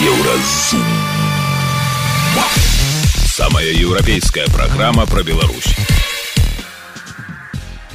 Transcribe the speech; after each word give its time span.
Еўразум. 0.00 0.84
Самая 3.26 3.66
еўрапейская 3.66 4.46
праграма 4.46 5.06
пра 5.06 5.24
Беларусь. 5.24 5.74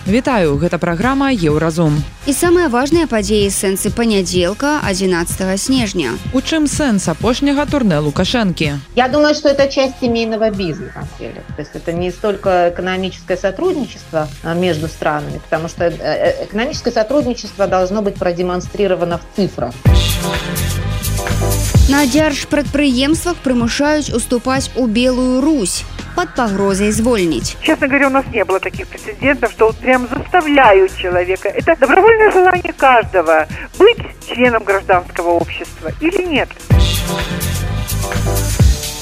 Вітаю, 0.06 0.58
гэта 0.60 0.80
праграма 0.80 1.32
Еўразум. 1.32 2.04
І 2.28 2.36
самыя 2.36 2.68
важныя 2.68 3.08
падзеі 3.08 3.48
сэнсы 3.48 3.88
панядзелка 3.88 4.84
11 4.84 5.56
снежня. 5.56 6.12
У 6.34 6.42
чым 6.42 6.68
сэнс 6.68 7.08
апошняга 7.08 7.64
турне 7.72 8.00
Лукашэнкі? 8.00 8.74
Я 9.00 9.08
думаю, 9.08 9.34
что 9.34 9.48
это 9.48 9.72
часть 9.72 10.02
семейного 10.02 10.52
бизнеса. 10.52 11.08
То 11.56 11.62
есть 11.62 11.72
это 11.74 11.94
не 11.94 12.12
столько 12.12 12.68
экономическое 12.76 13.38
сотрудничество 13.38 14.28
а, 14.44 14.54
между 14.54 14.90
странами, 14.90 15.40
потому 15.40 15.70
что 15.70 15.86
э, 15.86 15.96
э, 16.00 16.46
экономическое 16.52 16.92
сотрудничество 16.92 17.68
должно 17.68 18.02
быть 18.02 18.16
продемонстрировано 18.16 19.20
в 19.20 19.36
цифрах. 19.38 19.74
На 21.89 22.05
дзяржпрадпрыемствах 22.07 23.37
прымушаюць 23.43 24.13
уступаць 24.13 24.71
у 24.77 24.87
белую 24.87 25.41
Русь 25.41 25.85
под 26.15 26.35
погрозой 26.35 26.91
звольнить. 26.91 27.57
Честно 27.63 27.87
говоря, 27.87 28.09
у 28.09 28.11
нас 28.11 28.25
не 28.33 28.45
было 28.45 28.61
таких 28.61 28.89
прецедентов, 28.89 29.53
что 29.53 29.67
вот 29.67 29.77
прям 29.77 30.09
заставляют 30.09 30.97
человека. 30.97 31.49
Это 31.49 31.77
добровольное 31.77 32.31
желание 32.31 32.73
каждого 32.73 33.47
быть 33.79 33.99
членом 34.29 34.65
гражданского 34.65 35.31
общества 35.31 35.93
или 36.01 36.23
нет. 36.25 36.49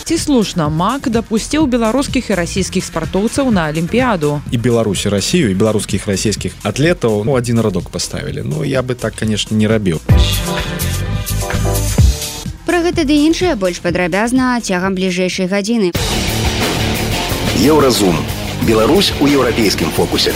Ці 0.06 0.18
слушна 0.18 0.68
мак 0.68 1.08
дапусціў 1.10 1.66
беларускіх 1.66 2.30
і 2.30 2.34
расійскіх 2.38 2.84
спартоўцаў 2.86 3.50
на 3.50 3.66
алімпіяду 3.66 4.38
і 4.54 4.56
беларусі 4.62 5.10
Россию 5.10 5.50
і 5.50 5.58
беларускіх 5.58 6.06
расійскіх 6.06 6.54
атлетаў 6.62 7.24
ну, 7.26 7.32
один 7.32 7.58
радок 7.58 7.90
поставілі 7.90 8.46
Ну 8.46 8.62
я 8.62 8.82
бы 8.86 8.94
так 8.94 9.18
конечно 9.18 9.56
не 9.56 9.66
рабіў 9.66 9.98
Пра 12.71 12.79
гэта 12.87 13.03
ды 13.03 13.15
іншае 13.27 13.55
больш 13.59 13.81
падрабязна 13.83 14.55
цягам 14.63 14.93
бліжэйшай 14.95 15.49
гадзіны. 15.51 15.89
Еўразум. 17.59 18.15
Беларусь 18.63 19.11
у 19.19 19.27
еўрапейскім 19.27 19.91
фокусе. 19.91 20.31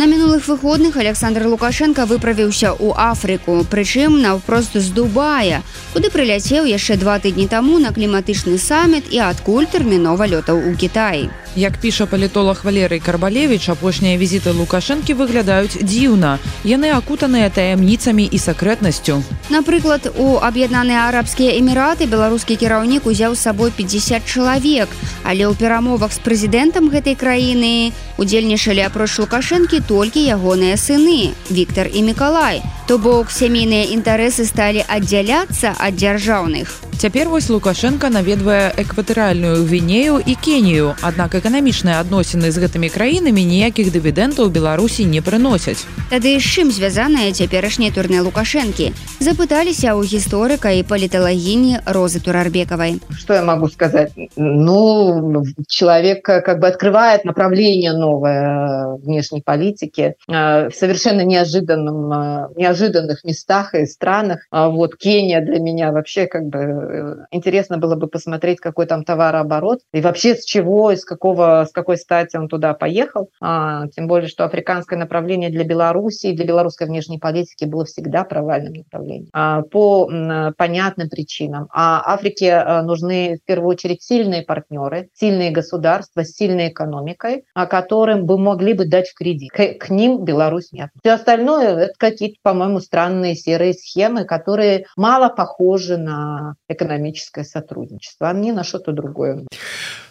На 0.00 0.06
мінулых 0.08 0.48
выходных 0.48 0.96
Александр 0.96 1.44
Лукашенко 1.44 2.08
выправіўся 2.08 2.72
ў 2.72 2.96
Афрыку, 2.96 3.68
прычым 3.68 4.16
наўпрост 4.24 4.80
з 4.80 4.88
Дубая, 4.96 5.60
куды 5.92 6.08
прыляцеў 6.08 6.64
яшчэ 6.64 6.96
два 7.04 7.20
тыдні 7.20 7.52
таму 7.52 7.76
на 7.76 7.92
кліматычны 7.92 8.56
саміт 8.56 9.12
і 9.12 9.28
адкуль 9.28 9.68
тэрмінова 9.68 10.24
лётаў 10.24 10.56
у 10.56 10.72
Кітаі. 10.72 11.28
Як 11.56 11.78
піша 11.78 12.06
палітолог 12.06 12.60
Валерый 12.64 13.00
Карбалевич, 13.00 13.68
апошнія 13.72 14.18
візіты 14.20 14.52
Лукашэнкі 14.52 15.16
выглядаюць 15.16 15.80
дзіўна. 15.80 16.36
Яны 16.68 16.92
акутаныя 16.92 17.48
таямніцамі 17.48 18.28
і 18.28 18.36
сакрэтнасцю. 18.36 19.24
Напрыклад, 19.48 20.12
у 20.20 20.36
аб'яднаныя 20.36 21.08
арабскія 21.08 21.56
эміраты 21.56 22.04
беларускі 22.04 22.60
кіраўнік 22.60 23.08
узяў 23.08 23.32
з 23.32 23.48
сабой 23.48 23.72
50 23.72 24.28
чалавек, 24.28 24.92
але 25.24 25.48
ў 25.48 25.56
перамовах 25.56 26.12
з 26.12 26.20
прэзідэнтам 26.20 26.92
гэтай 26.92 27.16
краіны 27.16 27.96
удзельнічалі 28.20 28.84
апроч 28.84 29.16
Лукашэнкі 29.16 29.80
толькі 29.88 30.28
ягоныя 30.28 30.76
сыны, 30.76 31.32
Віктор 31.48 31.88
і 31.88 32.04
Миколай. 32.04 32.60
То 32.84 33.00
бок 33.00 33.32
сямейныя 33.32 33.96
інтарэсы 33.96 34.44
сталі 34.44 34.84
аддзяляцца 34.84 35.72
ад 35.72 35.96
дзяржаўных. 35.96 36.84
Цяпер 36.96 37.28
вось 37.28 37.50
Лукашенко 37.50 38.08
наведвае 38.08 38.72
экватэральную 38.72 39.68
гвінею 39.68 40.16
і 40.26 40.34
Кенію, 40.34 40.94
аднак 41.02 41.34
эканамічныя 41.46 42.02
адносіны 42.02 42.50
з 42.50 42.58
гэтымі 42.58 42.90
краінамі 42.90 43.38
ніякіх 43.46 43.94
дывідэнтаў 43.94 44.50
Беларусі 44.50 45.06
не 45.06 45.22
прыносяць. 45.22 45.86
Тады 46.10 46.34
з 46.42 46.42
чым 46.42 46.74
звязаная 46.74 47.30
цяперашняе 47.30 47.94
турне 47.94 48.18
Лукашэнкі? 48.18 48.90
Запыталіся 49.22 49.94
ў 49.94 50.02
гісторыка 50.10 50.74
і 50.74 50.82
паліталагіні 50.82 51.86
Розы 51.86 52.18
Турарбекавай. 52.18 52.98
Что 53.14 53.38
я 53.38 53.46
могу 53.46 53.70
сказать? 53.70 54.10
Ну, 54.34 55.46
человек 55.70 56.26
как 56.26 56.58
бы 56.58 56.66
открывает 56.66 57.22
направление 57.22 57.94
новое 57.94 58.98
внешней 58.98 59.40
политики 59.40 60.18
в 60.26 60.74
совершенно 60.74 61.22
неожиданном, 61.22 62.50
неожиданных 62.58 63.22
местах 63.22 63.74
и 63.78 63.86
странах. 63.86 64.40
Вот 64.50 64.96
Кения 64.96 65.40
для 65.46 65.60
меня 65.60 65.92
вообще 65.92 66.26
как 66.26 66.42
бы 66.50 67.22
интересно 67.30 67.78
было 67.78 67.94
бы 67.94 68.08
посмотреть, 68.08 68.58
какой 68.58 68.86
там 68.86 69.04
товарооборот 69.04 69.78
и 69.94 70.00
вообще 70.00 70.34
с 70.34 70.44
чего, 70.44 70.90
из 70.90 71.04
какого, 71.04 71.35
с 71.42 71.72
какой 71.72 71.96
стати 71.96 72.36
он 72.36 72.48
туда 72.48 72.74
поехал. 72.74 73.30
А, 73.40 73.86
тем 73.88 74.06
более, 74.06 74.28
что 74.28 74.44
африканское 74.44 74.98
направление 74.98 75.50
для 75.50 75.64
Беларуси 75.64 76.26
и 76.26 76.36
для 76.36 76.44
белорусской 76.44 76.86
внешней 76.86 77.18
политики 77.18 77.64
было 77.64 77.84
всегда 77.84 78.24
провальным 78.24 78.74
направлением. 78.74 79.28
А, 79.32 79.62
по 79.62 80.10
м, 80.10 80.54
понятным 80.54 81.08
причинам. 81.08 81.68
А 81.72 82.02
Африке 82.14 82.62
нужны 82.82 83.38
в 83.42 83.46
первую 83.46 83.70
очередь 83.70 84.02
сильные 84.02 84.42
партнеры, 84.42 85.08
сильные 85.14 85.50
государства 85.50 86.24
сильной 86.24 86.68
экономикой, 86.68 87.44
которым 87.54 88.26
бы 88.26 88.38
могли 88.38 88.74
бы 88.74 88.86
дать 88.86 89.08
в 89.08 89.14
кредит. 89.14 89.50
К, 89.50 89.74
к 89.74 89.90
ним 89.90 90.24
Беларусь 90.24 90.72
нет. 90.72 90.90
Все 91.00 91.12
остальное 91.12 91.76
это 91.76 91.94
какие-то, 91.98 92.36
по-моему, 92.42 92.80
странные 92.80 93.34
серые 93.34 93.74
схемы, 93.74 94.24
которые 94.24 94.86
мало 94.96 95.28
похожи 95.28 95.96
на 95.96 96.54
экономическое 96.68 97.44
сотрудничество, 97.44 98.28
а 98.28 98.32
не 98.32 98.52
на 98.52 98.64
что-то 98.64 98.92
другое. 98.92 99.46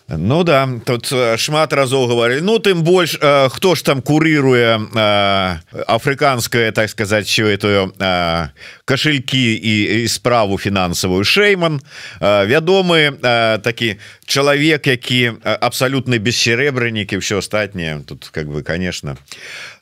Ну 0.08 0.44
да 0.44 0.70
тут 0.86 1.10
шмат 1.38 1.74
разоў 1.74 2.06
говорили 2.08 2.40
Ну 2.40 2.60
тым 2.60 2.84
больш 2.84 3.18
э, 3.20 3.50
хто 3.50 3.74
ж 3.74 3.82
там 3.82 4.02
курыруе 4.06 4.78
э, 4.78 5.58
афрыканская 5.88 6.72
так 6.72 6.90
сказать 6.90 7.26
все 7.26 7.50
эту 7.50 7.92
э, 7.98 8.50
кошельки 8.86 9.54
і, 9.54 10.04
і 10.04 10.08
справу 10.08 10.58
фінансавую 10.58 11.24
шейман 11.24 11.82
э, 12.22 12.46
вядомы 12.46 13.18
э, 13.18 13.58
такі 13.58 13.98
чалавек 14.26 14.86
які 14.88 15.42
абсалютны 15.42 16.20
бессеребрынік 16.20 17.14
і 17.14 17.18
все 17.18 17.40
астатняе 17.40 18.02
тут 18.06 18.30
как 18.32 18.46
бы 18.46 18.62
конечно 18.62 19.18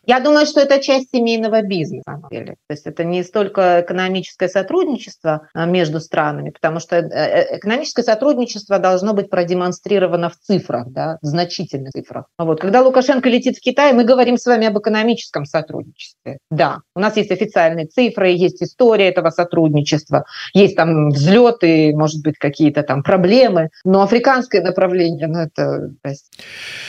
Я 0.06 0.20
думаю, 0.20 0.46
что 0.46 0.60
это 0.60 0.80
часть 0.82 1.10
семейного 1.12 1.62
бизнеса. 1.62 2.22
То 2.30 2.56
есть 2.70 2.86
это 2.86 3.04
не 3.04 3.24
столько 3.24 3.82
экономическое 3.82 4.50
сотрудничество 4.50 5.48
между 5.56 6.00
странами, 6.00 6.50
потому 6.50 6.80
что 6.80 7.00
экономическое 7.00 8.04
сотрудничество 8.04 8.80
должно 8.80 9.14
быть 9.14 9.30
продемонстрировано 9.30 10.30
в 10.30 10.38
цифрах, 10.38 10.90
да, 10.90 11.18
в 11.22 11.26
значительных 11.26 11.92
цифрах. 11.92 12.26
Вот. 12.38 12.60
Когда 12.60 12.82
Лукашенко 12.82 13.30
летит 13.30 13.58
в 13.58 13.62
Китай, 13.62 13.94
мы 13.94 14.04
говорим 14.04 14.38
с 14.38 14.46
вами 14.46 14.68
об 14.68 14.78
экономическом 14.78 15.46
сотрудничестве. 15.46 16.38
Да, 16.52 16.80
у 16.96 17.00
нас 17.00 17.16
есть 17.16 17.32
официальные 17.32 17.88
цифры, 17.88 18.30
есть 18.30 18.62
история 18.62 19.08
этого 19.10 19.30
сотрудничества, 19.30 20.26
есть 20.54 20.76
там 20.76 21.10
взлеты, 21.10 21.96
может 21.96 22.22
быть, 22.24 22.38
какие-то 22.38 22.84
там 22.84 23.04
проблемы, 23.04 23.70
но 23.86 24.02
африканское 24.02 24.62
направление, 24.62 25.28
ну 25.28 25.40
это 25.40 25.92
есть, 26.04 26.38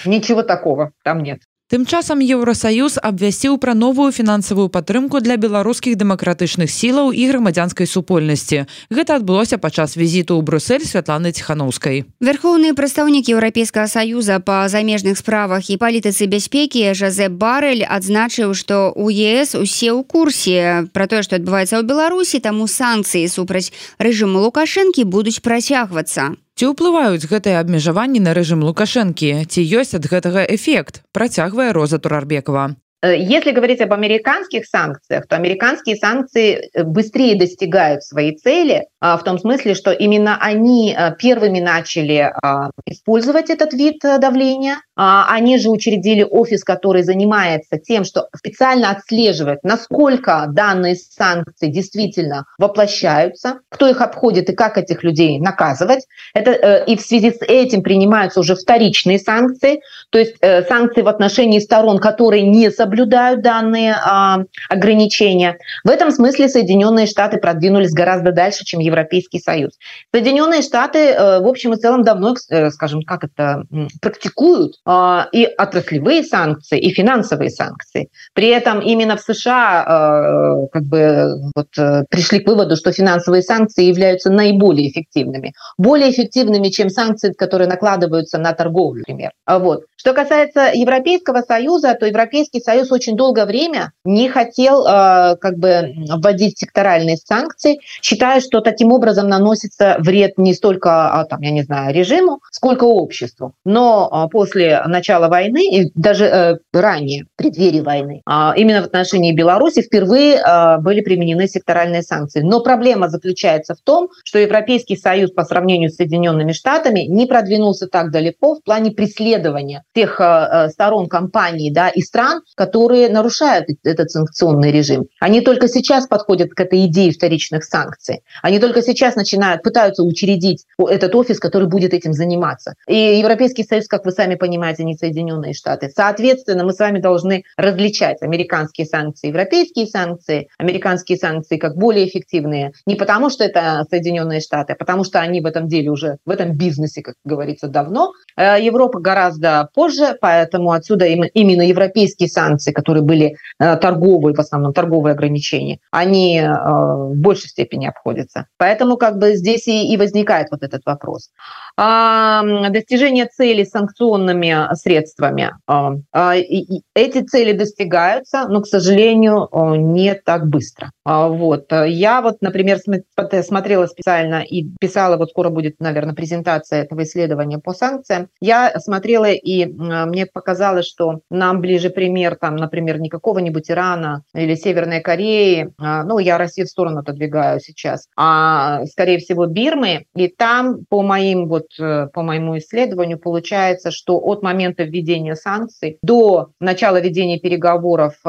ничего 0.04 0.42
такого 0.42 0.92
там 1.04 1.22
нет. 1.22 1.41
Тым 1.72 1.86
часам 1.88 2.20
Еўросаюз 2.20 2.98
абвясціў 3.00 3.56
пра 3.56 3.72
новую 3.72 4.12
фінансавую 4.12 4.69
падтрымку 4.69 5.25
для 5.25 5.41
беларускіх 5.41 5.97
дэмакратычных 5.97 6.69
сілаў 6.69 7.08
і 7.16 7.25
грамадзянскай 7.32 7.88
супольнасці. 7.88 8.69
Гэта 8.92 9.16
адбылося 9.16 9.56
падчас 9.56 9.97
візіту 9.97 10.36
ў 10.36 10.44
Брусель 10.44 10.84
святланы 10.84 11.32
ціханаўскай. 11.32 12.04
Верхоўны 12.20 12.76
прадстаўнік 12.76 13.32
еўрапейскага 13.32 13.88
саюза 13.88 14.44
па 14.44 14.69
замежных 14.69 15.16
справах 15.16 15.72
і 15.72 15.80
палітыцы 15.80 16.28
бяспекі 16.28 16.92
Жазеп 16.92 17.32
Барель 17.32 17.88
адзначыў, 17.88 18.53
што 18.53 18.92
у 18.92 19.08
ЕС 19.08 19.56
усе 19.56 19.88
ў 19.88 20.04
курсе 20.04 20.84
пра 20.92 21.08
тое, 21.08 21.24
што 21.24 21.41
адбываецца 21.41 21.80
ў 21.80 21.88
Беларусі, 21.88 22.44
таму 22.44 22.69
санкцыі 22.69 23.24
супраць 23.24 23.72
рэжыму 23.97 24.44
Лукашэнкі 24.44 25.08
будуць 25.08 25.41
працягвацца. 25.41 26.36
Ці 26.54 26.70
ўплываюць 26.70 27.26
гэтыя 27.26 27.59
абмежаванні 27.65 28.22
на 28.22 28.31
рэжым 28.38 28.62
лукашэнкі? 28.62 29.31
Ці 29.50 29.60
ёсць 29.82 29.98
ад 29.98 30.06
гэтага 30.06 30.47
эфект? 30.47 31.03
Працягвае 31.10 31.75
роза 31.75 31.98
турарбекова 31.98 32.78
если 33.12 33.50
говорить 33.50 33.81
об 33.81 33.92
американских 33.92 34.66
санкциях, 34.66 35.26
то 35.26 35.37
американские 35.37 35.97
санкции 35.97 36.70
э, 36.72 36.84
быстрее 36.84 37.37
достигают 37.37 38.03
своей 38.03 38.37
цели, 38.37 38.86
а, 39.04 39.18
в 39.18 39.22
том 39.22 39.39
смысле, 39.39 39.74
что 39.74 39.92
именно 39.92 40.39
они 40.41 40.97
э, 40.97 41.15
первыми 41.18 41.60
начали 41.60 42.33
а, 42.42 42.71
использовать 42.86 43.51
этот 43.51 43.74
вид 43.74 43.98
давления. 44.01 44.77
А, 44.97 45.27
они 45.28 45.59
же 45.59 45.68
учредили 45.68 46.22
офис, 46.22 46.65
который 46.65 47.03
занимается 47.03 47.78
тем, 47.78 48.04
что 48.04 48.28
специально 48.34 48.91
отслеживает, 48.91 49.59
насколько 49.62 50.47
данные 50.48 50.97
санкции 50.97 51.66
действительно 51.66 52.47
воплощаются, 52.59 53.59
кто 53.68 53.89
их 53.89 54.01
обходит 54.01 54.48
и 54.48 54.54
как 54.54 54.78
этих 54.78 55.04
людей 55.04 55.39
наказывать. 55.39 56.06
Это, 56.33 56.84
и 56.84 56.97
в 56.97 57.03
связи 57.03 57.30
с 57.33 57.42
этим 57.42 57.83
принимаются 57.83 58.41
уже 58.41 58.54
вторичные 58.54 59.18
санкции, 59.18 59.80
то 60.10 60.18
есть 60.18 60.36
санкции 60.68 61.03
в 61.03 61.09
отношении 61.09 61.59
сторон, 61.59 61.98
которые 61.98 62.42
не 62.42 62.71
соблюдают 62.71 62.93
соблюдают 62.94 63.42
данные 63.42 63.96
а, 64.04 64.44
ограничения. 64.68 65.58
В 65.84 65.91
этом 65.91 66.12
смысле 66.12 66.48
Соединенные 66.48 67.06
Штаты 67.06 67.38
продвинулись 67.38 67.92
гораздо 67.92 68.30
дальше, 68.30 68.64
чем 68.64 68.80
Европейский 68.80 69.41
Союз. 69.41 69.72
Соединенные 70.12 70.62
Штаты, 70.62 70.98
э, 70.98 71.41
в 71.41 71.46
общем 71.46 71.72
и 71.72 71.76
целом, 71.76 72.04
давно, 72.04 72.34
э, 72.50 72.70
скажем, 72.70 73.02
как 73.02 73.24
это, 73.24 73.64
практикуют 74.00 74.74
а, 74.86 75.28
и 75.32 75.44
отраслевые 75.44 76.22
санкции, 76.22 76.78
и 76.78 76.91
финансовые 76.91 77.50
санкции. 77.50 78.08
При 78.32 78.48
этом 78.48 78.80
именно 78.80 79.16
в 79.16 79.20
США 79.20 79.84
э, 79.84 80.66
как 80.72 80.84
бы 80.84 81.34
вот, 81.56 81.68
пришли 82.08 82.41
к 82.41 82.48
выводу, 82.48 82.76
что 82.76 82.92
финансовые 82.92 83.42
санкции 83.42 83.84
являются 83.84 84.30
наиболее 84.30 84.88
эффективными. 84.91 85.52
Более 85.78 86.10
эффективными, 86.10 86.68
чем 86.68 86.91
санкции, 86.91 87.32
которые 87.32 87.68
накладываются 87.68 88.38
на 88.38 88.52
торговлю, 88.52 89.02
например. 89.06 89.32
Вот. 89.46 89.84
Что 89.96 90.12
касается 90.12 90.70
Европейского 90.74 91.41
Союза, 91.41 91.94
то 91.94 92.06
Европейский 92.06 92.60
Союз 92.60 92.84
очень 92.92 93.16
долгое 93.16 93.47
время 93.47 93.92
не 94.04 94.28
хотел 94.28 94.86
э, 94.86 95.36
как 95.36 95.59
бы 95.59 95.95
вводить 96.09 96.59
секторальные 96.59 97.16
санкции, 97.16 97.81
считая, 98.03 98.41
что 98.41 98.60
таким 98.60 98.92
образом 98.92 99.28
наносится 99.28 99.97
вред 99.98 100.39
не 100.39 100.54
столько, 100.54 101.13
а, 101.13 101.25
там, 101.25 101.41
я 101.41 101.51
не 101.51 101.63
знаю, 101.63 101.95
режиму, 101.95 102.41
сколько 102.51 102.84
обществу. 102.84 103.54
Но 103.65 104.10
э, 104.27 104.31
после 104.31 104.83
начала 104.86 105.28
войны 105.28 105.65
и 105.71 105.91
даже 105.95 106.25
э, 106.25 106.57
ранее, 106.72 107.25
в 107.34 107.36
преддверии 107.36 107.81
войны, 107.81 108.22
э, 108.28 108.53
именно 108.57 108.83
в 108.83 108.87
отношении 108.87 109.33
Беларуси 109.33 109.83
впервые 109.83 110.37
э, 110.37 110.78
были 110.78 111.01
применены 111.01 111.47
секторальные 111.47 112.03
санкции. 112.03 112.41
Но 112.41 112.60
проблема 112.60 113.09
заключается 113.09 113.75
в 113.75 113.80
том, 113.80 114.09
что 114.25 114.39
Европейский 114.39 114.97
Союз 114.97 115.30
по 115.30 115.45
сравнению 115.45 115.91
с 115.91 115.97
Соединенными 115.97 116.53
Штатами 116.53 117.01
не 117.01 117.27
продвинулся 117.27 117.87
так 117.87 118.10
далеко 118.10 118.57
в 118.57 118.63
плане 118.63 118.91
преследования 118.91 119.84
тех 119.95 120.21
э, 120.21 120.25
э, 120.25 120.69
сторон 120.69 121.09
компаний 121.09 121.71
да, 121.71 121.89
и 121.89 122.01
стран, 122.01 122.42
которые 122.65 123.09
нарушают 123.09 123.66
этот 123.84 124.11
санкционный 124.11 124.71
режим. 124.71 125.07
Они 125.21 125.41
только 125.41 125.69
сейчас 125.69 126.07
подходят 126.07 126.51
к 126.51 126.61
этой 126.61 126.87
идее 126.87 127.13
вторичных 127.13 127.65
санкций. 127.65 128.22
Они 128.43 128.59
только 128.59 128.83
сейчас 128.83 129.16
начинают, 129.16 129.63
пытаются 129.63 130.03
учредить 130.03 130.66
этот 130.78 131.15
офис, 131.15 131.39
который 131.39 131.69
будет 131.69 131.95
этим 131.95 132.13
заниматься. 132.13 132.75
И 132.87 133.19
Европейский 133.19 133.65
Союз, 133.65 133.87
как 133.89 134.05
вы 134.05 134.13
сами 134.13 134.34
понимаете, 134.34 134.84
не 134.84 134.95
Соединенные 134.95 135.55
Штаты. 135.55 135.91
Соответственно, 135.95 136.65
мы 136.65 136.72
с 136.72 136.78
вами 136.78 137.01
должны 137.01 137.45
различать 137.57 138.22
американские 138.22 138.87
санкции, 138.87 139.28
европейские 139.28 139.87
санкции, 139.87 140.49
американские 140.59 141.19
санкции 141.19 141.57
как 141.57 141.77
более 141.77 142.07
эффективные. 142.09 142.72
Не 142.87 142.97
потому, 142.97 143.31
что 143.31 143.45
это 143.45 143.84
Соединенные 143.91 144.41
Штаты, 144.41 144.75
а 144.75 144.77
потому 144.77 145.05
что 145.05 145.21
они 145.21 145.41
в 145.41 145.47
этом 145.47 145.69
деле 145.69 145.91
уже, 145.91 146.19
в 146.27 146.31
этом 146.31 146.57
бизнесе, 146.57 147.03
как 147.03 147.15
говорится, 147.25 147.69
давно. 147.69 148.13
Э, 148.37 148.57
Европа 148.61 149.01
гораздо 149.01 149.69
позже 149.75 149.95
позже, 149.95 150.16
поэтому 150.21 150.72
отсюда 150.72 151.07
именно 151.07 151.63
европейские 151.63 152.28
санкции, 152.28 152.53
которые 152.72 153.03
были 153.03 153.36
э, 153.59 153.77
торговые, 153.77 154.34
в 154.34 154.41
основном 154.41 154.72
торговые 154.72 155.12
ограничения, 155.12 155.78
они 155.91 156.39
э, 156.39 156.48
в 156.48 157.15
большей 157.16 157.48
степени 157.48 157.86
обходятся. 157.86 158.47
Поэтому 158.59 158.97
как 158.97 159.18
бы 159.18 159.34
здесь 159.34 159.68
и, 159.68 159.92
и 159.92 159.97
возникает 159.97 160.48
вот 160.51 160.62
этот 160.62 160.83
вопрос. 160.86 161.30
А, 161.76 162.42
достижение 162.71 163.26
цели 163.26 163.65
санкционными 163.65 164.74
средствами. 164.74 165.50
А, 165.66 165.94
а, 166.12 166.34
эти 166.36 167.22
цели 167.22 167.53
достигаются, 167.53 168.47
но, 168.48 168.60
к 168.60 168.66
сожалению, 168.66 169.48
не 169.76 170.15
так 170.15 170.47
быстро. 170.47 170.92
Вот. 171.04 171.72
Я 171.72 172.22
вот, 172.22 172.41
например, 172.41 172.78
смотрела 172.78 173.86
специально 173.86 174.42
и 174.42 174.68
писала, 174.80 175.16
вот 175.16 175.30
скоро 175.30 175.50
будет, 175.50 175.80
наверное, 175.80 176.15
презентация 176.15 176.82
этого 176.82 177.03
исследования 177.03 177.59
по 177.59 177.72
санкциям. 177.72 178.28
Я 178.41 178.72
смотрела 178.78 179.30
и 179.32 179.66
мне 179.66 180.27
показалось, 180.27 180.86
что 180.86 181.20
нам 181.30 181.60
ближе 181.60 181.91
пример, 181.91 182.36
там, 182.36 182.56
например, 182.56 183.00
не 183.00 183.09
какого-нибудь 183.09 183.70
Ирана 183.70 184.22
или 184.34 184.54
Северной 184.54 185.00
Кореи, 185.00 185.72
ну, 185.78 186.18
я 186.18 186.38
Россию 186.38 186.66
в 186.66 186.70
сторону 186.70 187.00
отодвигаю 187.00 187.60
сейчас, 187.60 188.09
а, 188.16 188.84
скорее 188.86 189.18
всего, 189.18 189.47
Бирмы. 189.47 190.06
И 190.15 190.28
там, 190.28 190.84
по 190.88 191.03
моим 191.03 191.48
вот 191.48 191.64
вот 191.65 191.84
э, 191.84 192.09
по 192.13 192.22
моему 192.22 192.59
исследованию 192.59 193.19
получается, 193.19 193.91
что 193.91 194.19
от 194.19 194.43
момента 194.43 194.84
введения 194.84 195.34
санкций 195.34 195.99
до 196.03 196.51
начала 196.61 197.01
ведения 197.01 197.39
переговоров 197.39 198.15
э, 198.25 198.28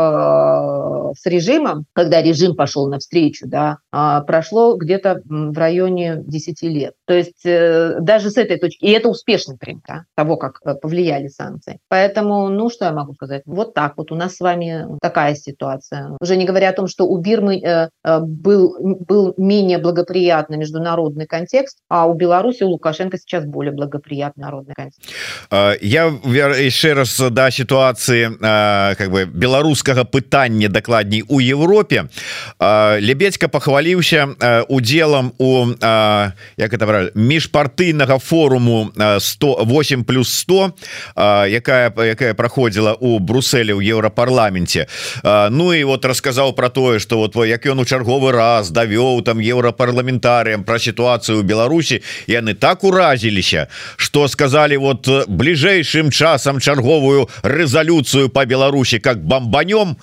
с 1.18 1.26
режимом, 1.26 1.86
когда 1.94 2.22
режим 2.22 2.56
пошел 2.56 2.88
навстречу, 2.88 3.48
да, 3.48 3.78
а, 3.92 4.22
прошло 4.22 4.76
где-то 4.76 5.22
в 5.26 5.58
районе 5.58 6.18
10 6.26 6.62
лет. 6.64 6.94
То 7.06 7.14
есть 7.14 7.46
э, 7.46 7.98
даже 8.00 8.30
с 8.30 8.38
этой 8.38 8.58
точки, 8.58 8.86
и 8.86 8.92
это 8.92 9.10
успешный 9.10 9.58
пример 9.58 9.76
да, 9.88 10.04
того, 10.16 10.38
как 10.38 10.62
повлияли 10.82 11.28
санкции. 11.28 11.80
Поэтому, 11.90 12.48
ну, 12.50 12.70
что 12.70 12.86
я 12.86 12.94
могу 12.94 13.14
сказать? 13.14 13.42
Вот 13.46 13.74
так 13.74 13.98
вот 13.98 14.12
у 14.12 14.16
нас 14.16 14.36
с 14.36 14.40
вами 14.40 14.86
такая 15.02 15.36
ситуация. 15.36 16.16
Уже 16.22 16.38
не 16.38 16.46
говоря 16.46 16.70
о 16.70 16.74
том, 16.74 16.88
что 16.88 17.06
у 17.06 17.18
Бирмы 17.18 17.90
был, 18.06 18.78
был 18.80 19.34
менее 19.36 19.80
благоприятный 19.80 20.58
международный 20.58 21.26
контекст, 21.26 21.80
а 21.90 22.08
у 22.08 22.14
Беларуси, 22.14 22.64
у 22.64 22.70
Лукашенко 22.70 23.18
сейчас 23.26 23.46
более 23.46 23.72
благоприятный 23.72 24.44
народный 24.46 24.76
контекст. 24.76 25.02
Я 25.82 26.06
яшчэ 26.06 26.94
раз 26.94 27.20
да 27.32 27.52
ситуации 27.52 28.30
как 28.96 29.12
бы 29.12 29.26
беларускага 29.26 30.04
пытання 30.04 30.70
дакладней 30.70 31.24
у 31.28 31.40
Европе 31.40 32.06
лебедька 32.60 33.48
похваліўся 33.48 34.66
удзелам 34.70 35.34
у 35.38 35.66
як 36.58 36.74
это 36.74 37.12
міжпартыйнага 37.16 38.20
форуму 38.20 38.92
108 39.20 40.04
плюс 40.04 40.30
100 40.30 40.72
якая 41.50 41.94
якая 41.98 42.34
проходзіла 42.34 42.94
у 42.94 43.20
Брусселе 43.20 43.74
у 43.74 43.82
еўрапарламенце 43.82 44.88
Ну 45.50 45.74
і 45.74 45.84
вот 45.84 46.06
расказаў 46.06 46.54
про 46.54 46.70
тое 46.70 47.00
что 47.00 47.18
вот 47.18 47.36
як 47.48 47.66
ён 47.66 47.80
у 47.80 47.86
чарговы 47.86 48.32
раз 48.32 48.72
давёў 48.72 49.24
там 49.24 49.40
еўрапарламентарыям 49.40 50.64
про 50.64 50.80
ситуацию 50.80 51.40
у 51.40 51.44
Беларусі 51.44 52.02
яны 52.28 52.54
так 52.54 52.84
уразі 52.84 53.15
абразіліся 53.16 53.68
что 53.98 54.28
сказали 54.28 54.78
вот 54.78 55.08
э, 55.08 55.24
бліжэйшым 55.28 56.12
часам 56.12 56.60
чарговую 56.60 57.30
резолюцию 57.44 58.30
по 58.30 58.46
Беларусі 58.46 59.00
как 59.00 59.24
бомбанем 59.24 59.98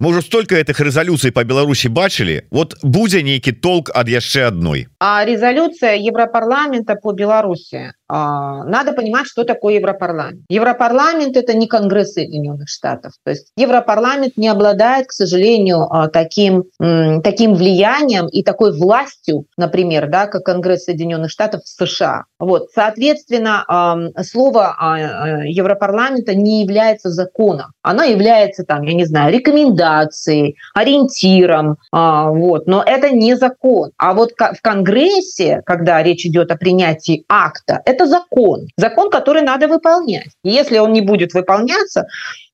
может 0.00 0.24
столько 0.26 0.54
этих 0.54 0.80
резолюций 0.80 1.30
по 1.30 1.44
Беларусі 1.44 1.88
бачылі 1.88 2.42
вот 2.50 2.74
будзе 2.82 3.22
нейкі 3.22 3.52
толк 3.52 3.90
ад 3.94 4.08
яшчэ 4.08 4.46
одной 4.48 4.86
а 5.00 5.24
резолюция 5.24 5.96
Европарламента 5.96 6.94
по 6.94 7.12
Беларуси 7.12 7.92
надо 8.12 8.92
понимать, 8.92 9.26
что 9.26 9.44
такое 9.44 9.74
Европарламент. 9.74 10.42
Европарламент– 10.48 11.36
это 11.38 11.54
не 11.54 11.66
Конгресс 11.66 12.12
Соединенных 12.12 12.68
Штатов. 12.68 13.12
То 13.24 13.30
есть 13.30 13.48
Европарламент 13.56 14.36
не 14.36 14.48
обладает, 14.48 15.06
к 15.06 15.12
сожалению, 15.12 15.86
а, 15.90 16.08
таким, 16.08 16.64
таким 16.78 17.54
влиянием 17.54 18.28
и 18.28 18.42
такой 18.42 18.76
властью, 18.76 19.46
например, 19.56 20.08
да, 20.08 20.26
как 20.26 20.44
Конгресс 20.44 20.84
Соединенных 20.84 21.30
Штатов 21.30 21.62
в 21.64 21.68
США. 21.68 22.24
Вот. 22.38 22.68
Соответственно, 22.74 24.12
слово 24.22 24.76
а, 24.78 25.42
Европарламента 25.44 26.34
не 26.34 26.62
является 26.62 27.10
законом. 27.10 27.72
Оно 27.82 28.02
является, 28.02 28.64
там, 28.64 28.82
я 28.82 28.94
не 28.94 29.04
знаю, 29.04 29.32
рекомендацией, 29.32 30.56
ориентиром. 30.74 31.76
Вот. 31.90 32.66
Но 32.66 32.82
это 32.82 33.10
не 33.10 33.36
закон. 33.36 33.90
А 33.96 34.14
вот 34.14 34.32
в 34.32 34.60
Конгрессе, 34.62 35.62
когда 35.64 36.02
речь 36.02 36.26
идет 36.26 36.50
о 36.50 36.56
принятии 36.56 37.24
акта, 37.28 37.80
это 37.84 38.01
это 38.02 38.06
закон. 38.06 38.68
Закон, 38.76 39.10
который 39.10 39.42
надо 39.42 39.68
выполнять. 39.68 40.28
если 40.42 40.78
он 40.78 40.92
не 40.92 41.00
будет 41.00 41.34
выполняться, 41.34 42.06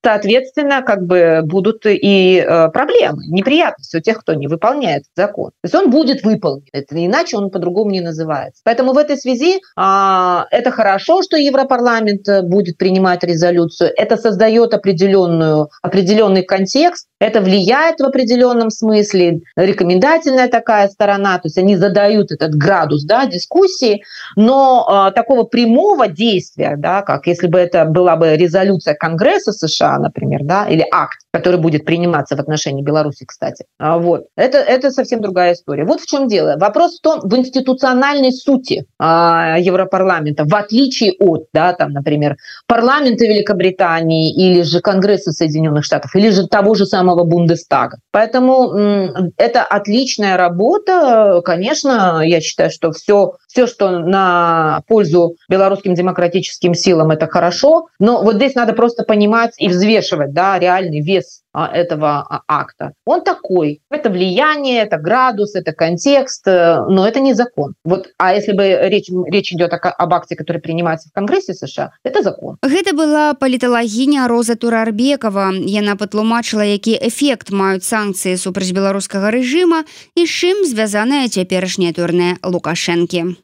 соответственно, 0.08 0.80
как 0.80 1.04
бы 1.04 1.42
будут 1.44 1.84
и 1.84 2.38
э, 2.38 2.68
проблемы, 2.70 3.26
неприятности 3.26 3.98
у 3.98 4.00
тех, 4.00 4.18
кто 4.20 4.32
не 4.32 4.46
выполняет 4.46 5.04
закон. 5.14 5.50
То 5.50 5.64
есть 5.64 5.74
он 5.74 5.90
будет 5.90 6.24
выполнен, 6.24 6.64
иначе 6.72 7.36
он 7.36 7.50
по-другому 7.50 7.90
не 7.90 8.00
называется. 8.00 8.62
Поэтому 8.64 8.94
в 8.94 8.96
этой 8.96 9.18
связи 9.18 9.60
а, 9.76 10.46
это 10.50 10.70
хорошо, 10.70 11.22
что 11.22 11.36
Европарламент 11.36 12.26
э, 12.26 12.40
будет 12.40 12.78
принимать 12.78 13.22
резолюцию. 13.22 13.90
Это 13.98 14.16
создает 14.16 14.72
определенную, 14.72 15.68
определенный 15.82 16.42
контекст, 16.42 17.08
это 17.20 17.40
влияет 17.40 18.00
в 18.00 18.04
определенном 18.04 18.70
смысле, 18.70 19.40
рекомендательная 19.56 20.48
такая 20.48 20.88
сторона, 20.88 21.36
то 21.38 21.46
есть 21.46 21.58
они 21.58 21.76
задают 21.76 22.30
этот 22.30 22.54
градус 22.54 23.04
да, 23.04 23.26
дискуссии, 23.26 24.02
но 24.36 24.86
а, 24.88 25.10
такого 25.10 25.42
прямого 25.42 26.08
действия, 26.08 26.76
да, 26.78 27.02
как 27.02 27.26
если 27.26 27.48
бы 27.48 27.58
это 27.58 27.84
была 27.84 28.16
бы 28.16 28.36
резолюция 28.36 28.94
Конгресса 28.94 29.52
США, 29.52 29.97
Например, 29.98 30.40
да, 30.44 30.66
или 30.68 30.84
акт, 30.90 31.18
который 31.32 31.58
будет 31.58 31.84
приниматься 31.84 32.36
в 32.36 32.40
отношении 32.40 32.82
Беларуси, 32.82 33.24
кстати. 33.26 33.64
А, 33.78 33.98
вот. 33.98 34.26
Это, 34.36 34.58
это 34.58 34.90
совсем 34.90 35.20
другая 35.20 35.54
история. 35.54 35.84
Вот 35.84 36.00
в 36.00 36.06
чем 36.06 36.28
дело. 36.28 36.56
Вопрос 36.58 36.98
в 36.98 37.02
том, 37.02 37.20
в 37.20 37.36
институциональной 37.36 38.32
сути 38.32 38.86
а, 38.98 39.56
Европарламента, 39.58 40.44
в 40.44 40.54
отличие 40.54 41.12
от, 41.18 41.46
да, 41.52 41.72
там, 41.72 41.92
например, 41.92 42.36
парламента 42.66 43.24
Великобритании 43.24 44.32
или 44.32 44.62
же 44.62 44.80
Конгресса 44.80 45.32
Соединенных 45.32 45.84
Штатов, 45.84 46.14
или 46.14 46.30
же 46.30 46.46
того 46.46 46.74
же 46.74 46.86
самого 46.86 47.24
Бундестага. 47.24 47.98
Поэтому 48.10 48.72
м, 48.72 49.32
это 49.36 49.62
отличная 49.62 50.36
работа. 50.36 51.42
Конечно, 51.44 52.22
я 52.24 52.40
считаю, 52.40 52.70
что 52.70 52.92
все, 52.92 53.34
все, 53.58 53.66
что 53.66 53.90
на 53.90 54.82
пользу 54.86 55.34
белорусским 55.48 55.94
демократическим 55.94 56.74
силам, 56.74 57.10
это 57.10 57.26
хорошо. 57.26 57.88
Но 57.98 58.22
вот 58.22 58.36
здесь 58.36 58.54
надо 58.54 58.72
просто 58.72 59.02
понимать 59.02 59.54
и 59.58 59.68
взвешивать 59.68 60.32
да, 60.32 60.60
реальный 60.60 61.00
вес 61.00 61.42
этого 61.66 62.42
акта. 62.46 62.92
Он 63.04 63.22
такой. 63.22 63.80
Это 63.90 64.10
влияние, 64.10 64.82
это 64.82 64.98
градус, 64.98 65.54
это 65.54 65.72
контекст, 65.72 66.46
но 66.46 67.06
это 67.06 67.20
не 67.20 67.34
закон. 67.34 67.74
Вот, 67.84 68.08
а 68.18 68.34
если 68.34 68.52
бы 68.52 68.78
речь, 68.88 69.10
речь 69.26 69.52
идет 69.52 69.72
о, 69.72 69.76
об 69.76 70.14
акте, 70.14 70.36
который 70.36 70.60
принимается 70.60 71.08
в 71.08 71.12
Конгрессе 71.12 71.54
США, 71.54 71.92
это 72.04 72.22
закон. 72.22 72.56
Это 72.62 72.94
была 72.94 73.34
политологиня 73.34 74.28
Роза 74.28 74.56
Турарбекова. 74.56 75.52
Яна 75.54 75.96
патлумачыла, 75.96 76.62
які 76.62 76.98
эфект 77.00 77.50
маюць 77.50 77.86
санкцыі 77.86 78.36
супраць 78.36 78.72
беларускага 78.72 79.32
рэжыма 79.34 79.84
і 80.14 80.22
з 80.26 80.30
чым 80.30 80.64
звязаная 80.64 81.28
цяперашняя 81.28 81.92
турная 81.92 82.36
Лукашэнкі. 82.42 83.36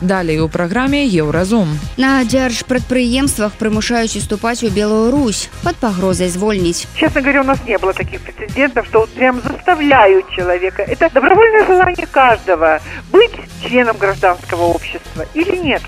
Далей 0.00 0.40
у 0.40 0.48
праграме 0.48 1.06
еўразум. 1.06 1.78
На 1.96 2.22
дзяржпрадпрыемствах 2.24 3.54
прымушаюць 3.54 4.16
уступаць 4.16 4.62
у 4.62 4.68
Белую 4.68 5.10
Русь 5.10 5.48
под 5.62 5.76
пагрозай 5.76 6.28
звольніць. 6.28 6.86
Честно 6.96 7.20
говоря, 7.20 7.40
у 7.40 7.44
нас 7.44 7.58
не 7.66 7.78
было 7.78 7.92
таких 7.92 8.20
прецедентов, 8.20 8.86
что 8.86 9.00
вот 9.00 9.10
прям 9.10 9.40
заставляют 9.40 10.30
человека. 10.30 10.82
Это 10.82 11.10
добровольное 11.12 11.66
желание 11.66 12.06
каждого 12.06 12.80
быть 13.10 13.32
членом 13.62 13.96
гражданского 13.96 14.64
общества 14.64 15.24
или 15.34 15.56
нет. 15.56 15.82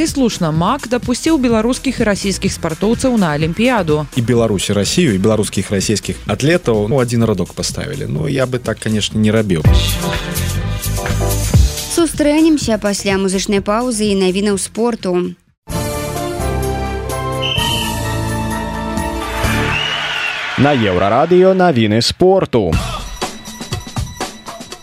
Ці 0.00 0.06
слушна 0.06 0.48
мак 0.50 0.86
дапусціў 0.88 1.36
беларускіх 1.36 2.00
і 2.00 2.04
расійскіх 2.08 2.52
спартоўцаў 2.54 3.18
на 3.20 3.34
алімпіяду 3.36 4.06
і 4.16 4.22
беларусі 4.24 4.72
Россию 4.72 5.12
і 5.12 5.20
беларускіх 5.20 5.68
расійскіх 5.68 6.16
атлетаў 6.24 6.88
ну 6.88 6.96
один 6.96 7.24
радок 7.24 7.52
поставілі 7.52 8.08
Ну 8.08 8.24
я 8.24 8.46
бы 8.46 8.58
так 8.58 8.80
конечно 8.80 9.20
не 9.20 9.28
рабіў 9.28 9.60
сустрэнемся 11.95 12.75
пасля 12.75 13.15
музычнай 13.15 13.61
паўзы 13.63 14.11
і 14.11 14.15
навінаў 14.19 14.59
спорту. 14.59 15.15
На 20.59 20.71
еўрарадыё 20.75 21.55
навіны 21.55 22.01
спорту 22.03 22.71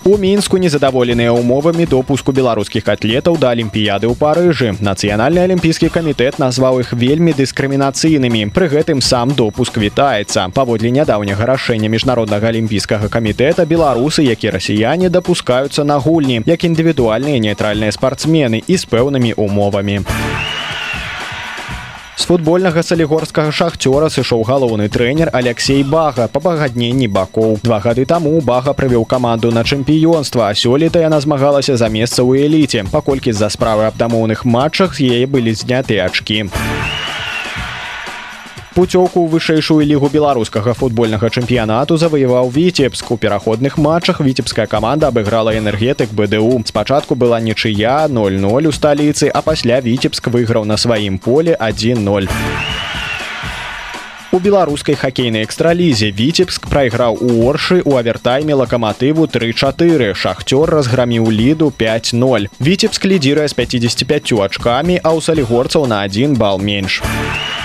у 0.04 0.18
мінску 0.18 0.58
незадаволеныя 0.58 1.32
умовамі 1.32 1.86
допуску 1.86 2.32
беларускіх 2.32 2.88
атлетаў 2.88 3.38
да 3.38 3.52
алімпіяды 3.54 4.10
ў 4.10 4.14
парыжы. 4.18 4.74
Нацыянальны 4.82 5.44
алімпійскі 5.46 5.92
камітэт 5.94 6.42
назваў 6.42 6.82
іх 6.82 6.90
вельмі 6.92 7.30
дыскрымінацыйнымі. 7.38 8.50
Пры 8.50 8.66
гэтым 8.72 8.98
сам 8.98 9.30
допуск 9.30 9.78
вітаецца. 9.78 10.50
Паводле 10.54 10.90
нядаўняга 10.90 11.46
рашэння 11.46 11.86
міжнароднага 11.86 12.50
алімпійскага 12.50 13.06
камітэта 13.06 13.62
беларусы 13.66 14.26
які 14.26 14.50
расіяне 14.50 15.08
дапускаюцца 15.08 15.84
на 15.84 16.02
гульні 16.02 16.42
як 16.46 16.66
індывідуальныя 16.66 17.38
нейтральныя 17.38 17.94
спартсмены 17.94 18.62
і 18.66 18.74
з 18.76 18.84
пэўнымі 18.90 19.38
умовамі. 19.38 20.02
у 20.02 20.61
З 22.16 22.24
футбольнага 22.28 22.82
салігорскага 22.84 23.50
шахцёра 23.56 24.10
сышоў 24.12 24.44
галоўны 24.44 24.88
трэнер 24.92 25.30
Алексей 25.32 25.82
Бага 25.82 26.28
па 26.28 26.40
пагадненні 26.44 27.08
бакоў. 27.08 27.56
Два 27.64 27.80
гады 27.80 28.04
таму 28.04 28.36
Бага 28.44 28.76
правёў 28.76 29.08
каманду 29.08 29.50
на 29.50 29.64
чэмпіёнства, 29.64 30.52
а 30.52 30.54
сёлета 30.54 31.00
яна 31.00 31.20
змагалася 31.24 31.76
за 31.76 31.88
месца 31.88 32.20
ў 32.20 32.44
эліце, 32.44 32.84
паколькі 32.92 33.32
з-за 33.32 33.48
справы 33.48 33.88
аб 33.88 33.96
дамоўных 33.96 34.44
матчах 34.44 34.94
з 34.94 35.08
яе 35.08 35.26
былі 35.26 35.56
зняты 35.56 36.04
ачкі 36.04 36.52
пуцёўку 38.74 39.22
ў 39.22 39.28
вышэйшую 39.28 39.84
лігу 39.84 40.08
беларускага 40.08 40.72
футбольнага 40.74 41.28
чэмпіянату 41.28 41.96
заваяваў 42.00 42.48
віцебск. 42.50 43.10
У 43.12 43.16
пераходных 43.16 43.76
матчах 43.78 44.20
віцебская 44.20 44.66
каманда 44.66 45.08
абыграла 45.12 45.52
энергетык 45.56 46.12
бДУ 46.12 46.62
спачатку 46.66 47.14
была 47.14 47.40
нічыя 47.40 48.08
00 48.08 48.66
у 48.66 48.72
сталіцы 48.72 49.28
а 49.28 49.42
пасля 49.42 49.80
віцебск 49.80 50.28
выйграў 50.28 50.64
на 50.64 50.76
сваім 50.76 51.18
поле 51.18 51.56
10 51.60 52.28
у 54.32 54.38
беларускай 54.38 54.94
хакейнай 54.96 55.44
экстралізе 55.44 56.08
віцебск 56.10 56.68
прайграў 56.72 57.18
у 57.20 57.44
оршы 57.48 57.82
у 57.84 57.96
авертайме 58.00 58.54
лакаматыву 58.56 59.26
34 59.28 60.14
шахцёр 60.14 60.72
разграміў 60.72 61.28
ліду 61.28 61.68
50 61.70 62.48
віцебск 62.60 63.04
лідзіруе 63.04 63.48
з 63.48 63.54
55 63.60 64.32
ачкамі 64.48 64.96
а 65.04 65.12
ў 65.12 65.20
салігорцаў 65.20 65.84
на 65.86 66.00
один 66.08 66.32
бал 66.40 66.56
менш. 66.58 67.02
у 67.04 67.61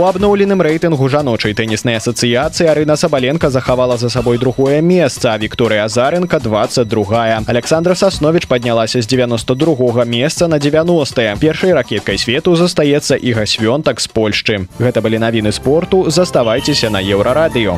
У 0.00 0.04
абноўленым 0.08 0.62
рэйтынгу 0.64 1.10
жаночай 1.12 1.52
тэніснай 1.52 1.98
асацыяцыі 2.00 2.70
Арына 2.72 2.94
Сабаленко 2.96 3.50
захавала 3.52 3.98
за 4.00 4.08
сабой 4.08 4.38
другое 4.40 4.80
месца, 4.80 5.36
Вікторыя 5.36 5.84
Азаренко 5.84 6.40
22. 6.40 7.44
Александра 7.44 7.94
Сасновіч 7.94 8.46
паднялася 8.48 9.02
з 9.02 9.06
92 9.06 10.04
месца 10.06 10.48
на 10.48 10.58
90. 10.58 11.36
Першай 11.36 11.74
ракеткай 11.76 12.16
свету 12.16 12.56
застаецца 12.56 13.20
і 13.20 13.36
гасвёнтак 13.36 14.00
з 14.00 14.08
Польшчы. 14.08 14.64
Гэта 14.80 15.04
былі 15.04 15.20
навіны 15.20 15.52
спорту, 15.52 16.08
заставайцеся 16.08 16.88
на 16.88 17.04
еўрарадыё. 17.04 17.76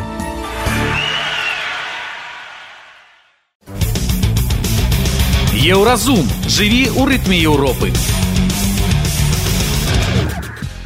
Еўразум 5.59 6.23
жыві 6.47 6.87
ў 6.87 7.03
рытме 7.03 7.43
Еўропы. 7.43 7.91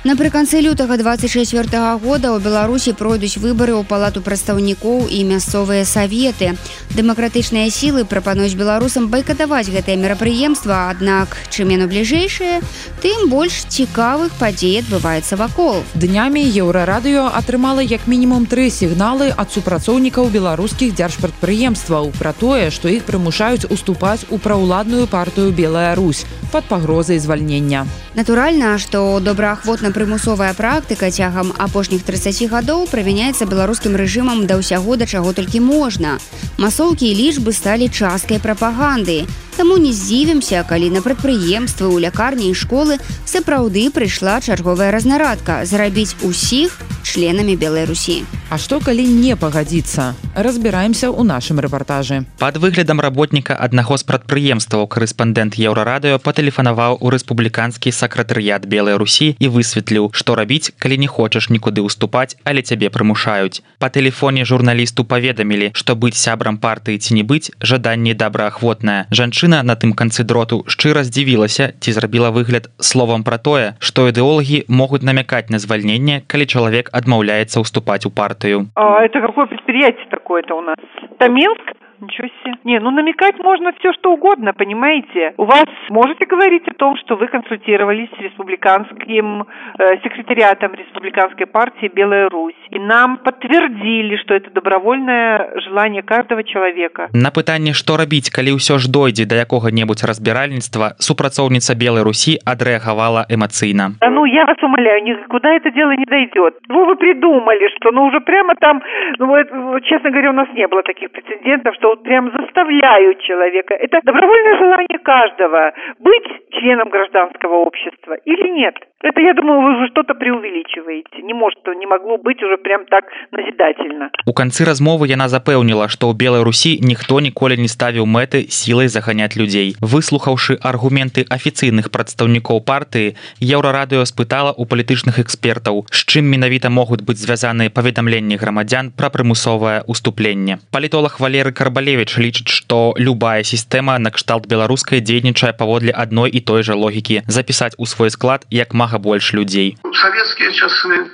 Напрыканцы 0.07 0.61
лютага 0.61 0.97
24 0.97 1.67
-го 1.67 1.99
года 1.99 2.31
ў 2.31 2.39
Беларусі 2.39 2.95
пройдуць 2.95 3.43
выбары 3.43 3.75
ў 3.75 3.83
палату 3.83 4.23
прадстаўнікоў 4.23 5.11
і 5.11 5.19
мясцовыя 5.27 5.83
саветы. 5.83 6.55
Дэмакратычныя 6.95 7.67
сілы 7.75 8.07
прапануюць 8.07 8.55
беларусам 8.55 9.11
байкатаваць 9.11 9.67
гэтае 9.67 9.99
мерапрыемства, 9.99 10.95
аднак 10.95 11.35
чым 11.51 11.75
яно 11.75 11.91
бліжэйшае, 11.91 12.63
тым 13.03 13.27
больш 13.27 13.67
цікавых 13.67 14.31
падзей 14.39 14.79
адбываецца 14.79 15.35
вакол. 15.43 15.83
Днямі 15.99 16.39
еўрарадыё 16.55 17.27
атрымала 17.35 17.83
як 17.83 18.07
мінімум 18.07 18.47
тры 18.47 18.71
сігналы 18.71 19.35
ад 19.35 19.51
супрацоўнікаў 19.51 20.31
беларускіх 20.31 20.95
дзяржпрадпрыемстваў 20.95 22.15
пра 22.15 22.31
тое, 22.31 22.71
што 22.71 22.87
іх 22.87 23.03
прымушаюць 23.11 23.67
уступаць 23.75 24.23
у 24.31 24.39
праўладную 24.39 25.11
партыю 25.11 25.51
Белая 25.51 25.99
Русь 25.99 26.23
пад 26.53 26.65
пагрозай 26.71 27.19
звальнення. 27.19 27.87
Натуральна, 28.15 28.79
што 28.79 29.21
добраахвотна 29.21 29.91
прымусовая 29.97 30.53
практыка 30.53 31.09
цягам 31.09 31.55
апошніх 31.57 32.03
30 32.05 32.53
гадоў 32.53 32.85
правяняецца 32.93 33.49
беларускім 33.49 33.97
рэжымам 33.97 34.45
да 34.45 34.61
ўсяго 34.61 35.01
да 35.01 35.09
чаго 35.09 35.33
толькі 35.33 35.65
можна. 35.65 36.21
Масоўкі 36.61 37.09
і 37.09 37.17
лічбы 37.17 37.57
сталі 37.57 37.89
часткай 37.89 38.37
прапаганды. 38.37 39.25
Таму 39.57 39.79
не 39.79 39.93
здзівімся, 39.93 40.61
калі 40.69 40.91
на 40.93 41.01
прадпрыемствы 41.01 41.89
ў 41.89 42.05
лякарні 42.05 42.53
і 42.53 42.57
школы 42.61 43.01
сапраўды 43.25 43.89
прыйшла 43.89 44.37
чарговая 44.45 44.93
разнарадка 44.93 45.65
зрабіць 45.65 46.13
усіх 46.21 46.77
членамі 47.07 47.57
белай 47.57 47.89
русі. 47.89 48.29
А 48.51 48.59
што 48.59 48.79
калі 48.79 49.03
не 49.09 49.35
пагадзіцца? 49.35 50.15
Разбіраемся 50.37 51.09
ў 51.09 51.25
нашым 51.25 51.59
рэпартажы. 51.63 52.27
Под 52.39 52.59
выглядам 52.61 53.01
работніка 53.01 53.57
аднаго 53.57 53.97
з 53.97 54.05
прадпрыемстваў 54.05 54.87
корэспандэнт 54.93 55.57
еўрарадыё 55.57 56.19
патэлефанаваў 56.21 56.99
у 57.01 57.11
рэспубліканскі 57.11 57.91
сакратарыят 57.91 58.69
белай 58.69 59.01
русі 59.01 59.33
і 59.39 59.47
высветліў 59.49 60.13
што 60.13 60.37
рабіць 60.37 60.75
калі 60.79 61.01
не 61.01 61.09
хочаш 61.09 61.49
нікуды 61.49 61.81
ўступаць 61.87 62.37
але 62.45 62.61
цябе 62.61 62.93
прымушаюць. 62.93 63.65
Па 63.81 63.89
тэлефоне 63.89 64.45
журналісту 64.45 65.09
паведамілі 65.09 65.73
што 65.73 65.97
быць 65.97 66.19
сябрам 66.21 66.59
партыі 66.59 67.01
ці 67.01 67.17
не 67.17 67.25
быць 67.25 67.51
жаданне 67.63 68.13
добраахвотная 68.15 69.07
жанчына 69.11 69.46
жанчына 69.47 69.63
на 69.63 69.77
тым 69.77 69.93
канцы 69.95 70.25
дроту 70.25 70.65
шчыра 70.67 71.03
здзівілася 71.07 71.71
ці 71.79 71.93
зрабіла 71.95 72.31
выгляд 72.35 72.67
словам 72.83 73.23
пра 73.23 73.39
тое 73.39 73.79
што 73.79 74.09
ідэолагі 74.11 74.67
могуць 74.69 75.07
намякаць 75.07 75.51
на 75.55 75.59
звальненне 75.63 76.23
калі 76.27 76.47
чалавек 76.47 76.91
адмаўляецца 76.93 77.63
ўступаць 77.63 78.07
у 78.07 78.11
партыю. 78.11 78.67
Это 78.75 79.21
какое 79.23 79.47
предприятие 79.47 80.07
такое 80.11 80.43
то 80.43 80.59
у 80.59 80.63
нас? 80.63 80.77
Тамінск 81.19 81.79
Ничего 82.02 82.28
себе. 82.44 82.56
Не, 82.64 82.80
ну 82.80 82.90
намекать 82.90 83.38
можно 83.38 83.72
все, 83.80 83.94
что 83.94 84.12
угодно, 84.12 84.54
понимаете? 84.54 85.34
У 85.38 85.46
вас 85.46 85.66
можете 85.90 86.26
говорить 86.26 86.68
о 86.68 86.74
том, 86.74 86.98
что 86.98 87.16
вы 87.16 87.28
консультировались 87.28 88.10
с 88.18 88.20
республиканским 88.20 89.46
э, 89.78 89.98
секретариатом 90.04 90.74
республиканской 90.74 91.46
партии 91.46 91.92
«Белая 91.94 92.28
Русь», 92.30 92.56
и 92.72 92.80
нам 92.80 93.18
подтвердили, 93.18 94.18
что 94.18 94.34
это 94.34 94.50
добровольное 94.50 95.52
желание 95.62 96.02
каждого 96.02 96.44
человека. 96.44 97.10
На 97.14 97.30
пытанне, 97.30 97.74
что 97.74 97.98
рабіць, 97.98 98.34
калі 98.34 98.58
ўсё 98.58 98.82
ж 98.82 98.90
дойдзе 98.90 99.30
да 99.30 99.38
якога-небудзь 99.46 100.02
разбіральніцтва, 100.10 100.98
супрацоўніца 100.98 101.78
«Белой 101.78 102.02
Руси» 102.02 102.42
адрэагавала 102.42 103.30
эмоцыйна. 103.30 104.02
Да 104.02 104.10
ну, 104.10 104.26
я 104.26 104.46
вас 104.46 104.58
умоляю, 104.64 105.04
никуда 105.04 105.54
это 105.54 105.70
дело 105.70 105.92
не 105.92 106.06
дойдет. 106.06 106.58
Ну, 106.68 106.86
вы 106.86 106.96
придумали, 106.96 107.70
что 107.78 107.92
ну 107.92 108.06
уже 108.06 108.20
прямо 108.22 108.56
там, 108.56 108.82
ну, 109.20 109.36
это, 109.36 109.82
честно 109.86 110.10
говоря, 110.10 110.32
у 110.32 110.34
нас 110.34 110.48
не 110.56 110.68
было 110.68 110.82
таких 110.82 111.12
прецедентов, 111.12 111.76
что 111.76 111.85
что 111.87 111.97
прям 112.03 112.33
заставляют 112.33 113.21
человека. 113.21 113.75
Это 113.75 114.01
добровольное 114.03 114.59
желание 114.59 114.99
каждого 114.99 115.73
быть 116.01 116.27
членом 116.51 116.89
гражданского 116.89 117.57
общества 117.57 118.15
или 118.25 118.49
нет? 118.49 118.75
Это, 119.03 119.21
я 119.21 119.35
думаю, 119.35 119.61
вы 119.61 119.77
уже 119.77 119.91
что-то 119.93 120.15
преувеличиваете. 120.15 121.23
Не 121.23 121.35
может, 121.35 121.59
не 121.79 121.87
могло 121.87 122.17
быть 122.17 122.43
уже 122.43 122.57
прям 122.57 122.87
так 122.87 123.05
назидательно. 123.31 124.11
У 124.27 124.33
канцы 124.33 124.65
размовы 124.65 125.07
яна 125.07 125.29
запэўніла, 125.29 125.87
што 125.87 126.11
ў 126.11 126.17
Белай 126.17 126.43
Русі 126.43 126.81
ніхто 126.83 127.21
ніколі 127.21 127.61
не 127.61 127.69
ставіў 127.69 128.09
мэты 128.09 128.49
сілай 128.49 128.89
заганяць 128.89 129.37
людзей. 129.37 129.77
Выслухаўшы 129.79 130.59
аргументы 130.59 131.23
афіцыйных 131.29 131.93
прадстаўнікоў 131.93 132.65
партыі, 132.67 133.15
еўрарадыё 133.39 134.03
спытала 134.09 134.51
ў 134.57 134.67
палітычных 134.67 135.21
экспертаў, 135.23 135.85
з 135.93 136.01
чым 136.09 136.27
менавіта 136.27 136.73
могуць 136.73 137.05
быць 137.07 137.21
звязаныя 137.21 137.71
паведамленні 137.71 138.41
грамадзян 138.41 138.91
пра 138.97 139.13
прымусовае 139.13 139.85
уступленне. 139.87 140.59
Палітолог 140.73 141.21
Валеры 141.21 141.53
Карбалевич 141.77 142.17
лічыць, 142.17 142.49
што 142.49 142.97
любая 142.97 143.45
сістэма 143.45 143.99
накшталт 144.01 144.47
беларускай 144.49 145.03
дзейнічае 145.05 145.53
паводле 145.61 145.93
адной 145.93 146.33
і 146.33 146.41
той 146.41 146.65
жа 146.65 146.73
логікі 146.73 147.21
запісаць 147.29 147.77
у 147.77 147.85
свой 147.85 148.09
склад 148.15 148.47
як 148.49 148.73
мага 148.73 148.97
больш 148.97 149.37
людзей. 149.37 149.77
Савецкія 149.85 150.57
часы 150.57 151.05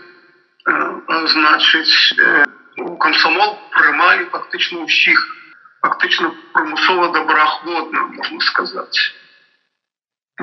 значыць 1.34 2.14
комсомол 3.02 3.50
прымалі 3.74 4.28
фактычна 4.36 4.86
ўсіх 4.86 5.18
фактычна 5.82 6.30
прымусова 6.54 7.10
добраахвотна 7.18 8.06
можна 8.14 8.40
сказаць. 8.52 9.10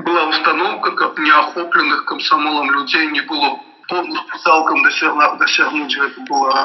Была 0.04 0.28
установка 0.36 0.92
каб 1.00 1.24
неахопленых 1.30 2.04
комсомолам 2.12 2.68
людзей 2.76 3.08
не 3.16 3.24
было 3.32 3.56
полностью 3.88 4.44
цалкам 4.44 4.84
дасягна 4.84 5.32
дасягнуць 5.40 5.96
гэта 5.96 6.28
была 6.28 6.60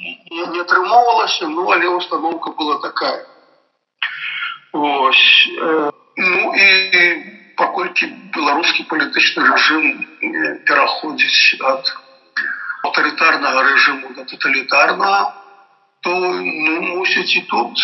не 0.00 0.60
атрымоўвалася 0.60 1.48
ну 1.48 1.70
але 1.70 1.88
установка 1.88 2.50
была 2.58 2.78
такая 2.82 3.26
ось 4.72 5.48
ну 6.16 6.54
і 6.54 6.68
паколькі 7.56 8.10
беларускі 8.34 8.86
палітычны 8.90 9.46
рэжым 9.46 9.84
пераходзіць 10.66 11.62
ад 11.72 11.94
аўтарытарнага 12.84 13.62
рэжыму 13.70 14.14
да 14.18 14.24
тоталітарнага 14.24 15.22
то 16.04 16.12
ну, 16.20 16.80
мусіць 16.82 17.36
і 17.36 17.42
тут 17.48 17.78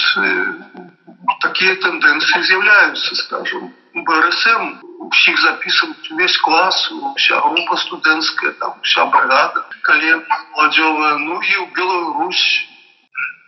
такія 1.40 1.74
тэндэнцыі 1.84 2.42
з'яўляюцца 2.50 3.20
скажем 3.22 3.70
брсм 3.94 4.89
усіх 5.10 5.40
запісан 5.42 5.94
увесь 6.10 6.36
клас 6.38 6.92
вся 7.16 7.40
група 7.40 7.76
студэнцкая 7.76 8.52
там 8.60 8.74
вся 8.82 9.06
бригада 9.06 9.64
калі 9.82 10.22
маладзёвая 10.54 11.14
ну 11.18 11.40
і 11.42 11.52
ў 11.60 11.66
белую 11.74 12.14
Русь 12.20 12.66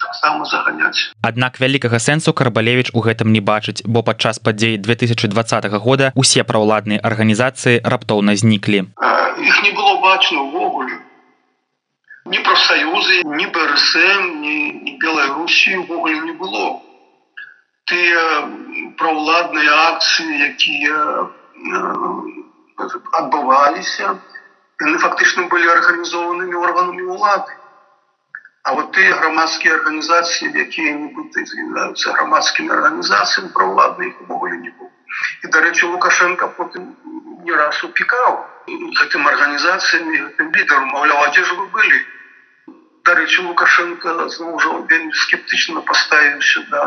таксама 0.02 0.44
заганяць 0.44 1.14
аднак 1.22 1.60
вялікага 1.62 2.02
сэнсу 2.02 2.34
карбалевич 2.34 2.90
у 2.98 3.04
гэтым 3.06 3.30
не 3.30 3.40
бачыць 3.40 3.86
бо 3.86 4.02
падчас 4.02 4.42
падзей 4.42 4.76
2020 4.76 5.70
года 5.86 6.12
усе 6.14 6.42
праўладныя 6.42 6.98
арганізацыі 6.98 7.82
раптоўна 7.94 8.34
зніклі. 8.36 8.82
Іх 9.42 9.56
не 9.62 9.72
было 9.72 9.94
бачна 10.02 10.42
ўвогуле. 10.42 10.98
Ні 12.32 12.38
прафсаюзы 12.46 13.22
ні 13.26 13.46
брсм 13.54 14.22
ні, 14.42 14.56
ні 14.82 14.92
белай 15.02 15.30
русі 15.36 15.76
увогуле 15.82 16.20
не 16.26 16.34
было. 16.42 16.82
Тыя 17.86 18.26
праўладныя 18.98 19.78
акцыі 19.94 20.42
якія 20.50 20.98
адбываліся 23.22 24.06
яны 24.84 24.96
фактычна 25.06 25.48
былі 25.52 25.74
арганізованымі 25.78 26.62
органамі 26.66 27.10
ўлады 27.16 27.60
А 28.62 28.72
вот 28.74 28.92
тыя 28.94 29.14
грамадскія 29.18 29.74
арганізацыі, 29.74 30.48
якія 30.64 30.90
нібыта 30.94 31.42
з'яўляюцца 31.50 32.12
грамадскімі 32.18 32.70
арганізацыямі 32.74 33.50
праўладных 33.56 34.20
увогуле 34.22 34.58
не 34.62 34.70
быў. 34.70 34.86
І 35.42 35.50
дарэчы 35.56 35.90
Лукашенко 35.90 36.46
потым 36.58 36.84
не 37.42 37.56
раз 37.58 37.82
упікаў 37.88 38.38
гэтым 39.00 39.26
арганізацыямі 39.32 40.20
гэтым 40.26 40.54
лідарам 40.54 40.94
маўляў, 40.94 41.26
дзе 41.34 41.42
ж 41.42 41.58
вы 41.58 41.66
былі. 41.74 42.00
Дарэчы 43.10 43.42
Лукашенко 43.48 44.14
зноў 44.30 44.54
ужо 44.60 44.78
вельмі 44.94 45.10
скептычна 45.26 45.82
паставіўся 45.90 46.62
да 46.70 46.86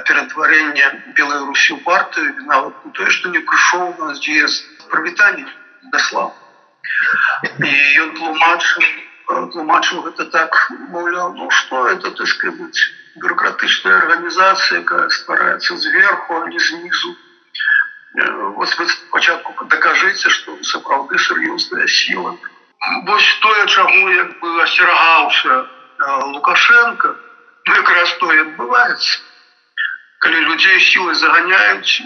ператварэння 0.00 0.88
белай 1.16 1.40
русі 1.44 1.76
ў 1.76 1.80
партыю 1.84 2.32
нават 2.48 2.74
тое, 2.96 3.10
што 3.10 3.28
не 3.28 3.40
прыйшоў 3.40 3.96
на 4.00 4.14
з'езд 4.16 4.88
прывітанне 4.88 5.46
даслаў. 5.92 6.32
І 7.60 7.72
ён 8.04 8.14
тлумачыў 8.16 8.82
тлумачыў 9.52 10.02
гэта 10.06 10.24
так 10.32 10.56
маўляў 10.92 11.34
ну 11.34 11.50
что 11.50 11.86
это 11.88 12.10
ты 12.10 12.26
сказать 12.26 12.78
бюрократычная 13.16 13.96
органнізацыя 13.98 14.80
якая 14.80 15.08
стараецца 15.08 15.76
зверху 15.76 16.40
а 16.40 16.48
не 16.48 16.58
знізу 16.58 17.14
вот 18.58 18.78
вы 18.78 18.86
пачатку 19.10 19.64
дакажыце 19.64 20.30
что 20.30 20.56
сапраўды 20.72 21.18
сур'ёзная 21.18 21.86
сила 21.86 22.36
вось 23.08 23.30
тое 23.42 23.66
чаму 23.66 24.08
як 24.10 24.38
бы 24.40 24.62
асцерагаўся 24.62 25.66
лукашенко 26.34 27.16
ну, 27.66 27.74
якраз 27.74 28.16
то 28.18 28.30
адбываецца 28.30 29.31
калі 30.22 30.40
людзей 30.46 30.80
сілай 30.80 31.14
заганяюць 31.18 32.02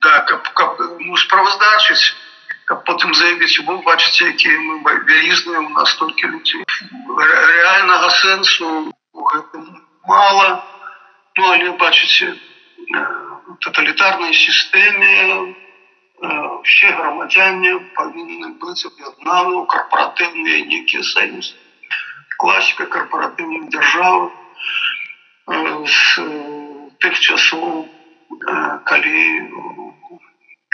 так 0.00 0.26
каб, 0.30 0.48
каб 0.54 0.82
ну, 1.00 1.16
справаздачыць 1.16 2.14
каб 2.70 2.84
потым 2.86 3.14
заявіць 3.18 3.66
вы 3.66 3.74
бачыце 3.86 4.30
якія 4.30 4.58
мы 4.66 4.94
вялізныя 5.10 5.60
у 5.60 5.70
нас 5.78 5.94
толькі 6.02 6.30
людзей 6.34 6.62
рэальнага 7.18 8.10
сэнсу 8.18 8.68
мала 10.12 10.46
ну 11.38 11.50
але 11.54 11.72
бачыце 11.82 12.30
тоталітарнай 13.66 14.32
сістэме 14.42 15.14
все 16.68 16.94
грамадзяне 17.00 17.74
павінны 17.98 18.52
быць 18.62 18.86
аб'яднаны 18.92 19.64
карпоратыўныя 19.74 20.64
нейкія 20.72 21.02
саюз 21.10 21.54
класіка 22.44 22.86
карпоратыўных 22.96 23.68
дзяржавы 23.74 24.30
з 25.50 26.59
тых 27.00 27.14
часоў 27.18 27.88
калі 28.86 29.24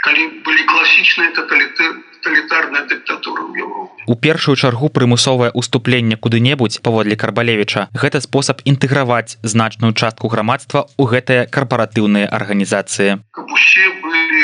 калі 0.07 0.23
былі 0.45 0.63
класічныя 0.69 1.33
тоталітарныя 1.35 2.85
дыктатуры 2.87 3.43
ў 3.49 3.65
Европе. 3.65 4.05
У 4.05 4.15
першую 4.15 4.55
чаргу 4.55 4.89
прымусовае 4.93 5.49
уступленне 5.51 6.15
куды-небудзь 6.15 6.79
паводле 6.85 7.17
карбалевіча 7.17 7.89
гэта 7.91 8.21
спосаб 8.21 8.61
інтэграваць 8.63 9.41
значную 9.41 9.91
частку 9.97 10.31
грамадства 10.31 10.85
ў 11.01 11.03
гэтыя 11.11 11.49
карпаратыўныя 11.49 12.29
арганізацыі. 12.39 13.19
Каб 13.33 13.51
усе 13.57 13.89
былі 14.05 14.43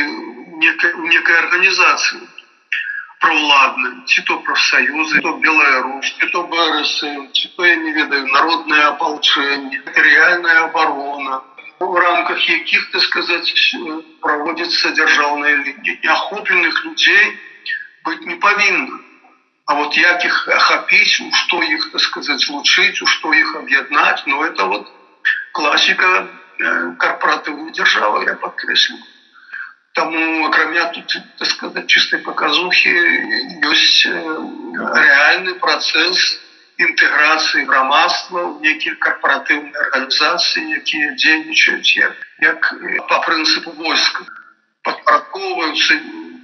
некай 1.14 1.38
арганізацыі 1.46 2.28
праўладны 3.24 3.90
ці 4.10 4.26
то 4.28 4.40
прафсаюзы 4.44 5.22
то 5.24 5.38
беларусь 5.46 6.12
ці 6.20 6.28
то 6.34 6.44
брсм 6.52 7.32
ці 7.32 7.56
то 7.56 7.66
я 7.70 7.76
не 7.86 7.94
ведаю 7.96 8.26
народнае 8.28 8.84
апалчэнне 8.90 9.80
тэрыяльная 9.96 10.60
абарона 10.66 11.40
в 11.80 11.96
рамках 11.96 12.50
якіх 12.50 12.90
ты 12.92 13.00
сказаць 13.00 13.54
праводзіцца 14.22 14.92
дзяржаўная 14.92 15.56
неахопленых 15.86 16.84
людзей 16.86 17.34
быть 18.04 18.26
не 18.26 18.36
павінна 18.36 19.00
А 19.66 19.76
вот 19.76 19.96
як 19.98 20.26
их 20.26 20.48
ахапіць 20.48 21.22
у 21.24 21.32
што 21.32 21.64
іх 21.64 21.88
так 21.92 22.02
сказаць 22.02 22.50
лучыць 22.50 23.02
у 23.02 23.08
што 23.08 23.34
іх 23.34 23.56
аб'яднаць 23.56 24.26
но 24.26 24.44
это 24.46 24.66
вот 24.66 24.88
класіка 25.52 26.30
карпоратыўной 27.00 27.72
дзяржавы 27.72 28.26
я 28.26 28.36
подкрэслю 28.36 28.98
Таму 29.94 30.48
акрамя 30.48 30.86
тут 30.88 31.16
так 31.38 31.48
сказать 31.48 31.88
чыстай 31.88 32.20
показухи 32.20 32.92
ёсць 33.72 34.06
рэальны 34.06 35.56
працэс 35.64 36.43
інтэграцыі 36.78 37.66
грамадства 37.70 38.40
ў 38.50 38.66
нейкія 38.66 38.96
карпоратыўныя 38.98 39.78
арганізацыі 39.86 40.66
якія 40.82 41.14
дзейнічаюць 41.14 41.92
як, 41.98 42.16
як 42.42 42.62
по 43.10 43.18
прынцыпу 43.28 43.78
войска 43.78 44.26
падпарадковаюцца 44.84 45.94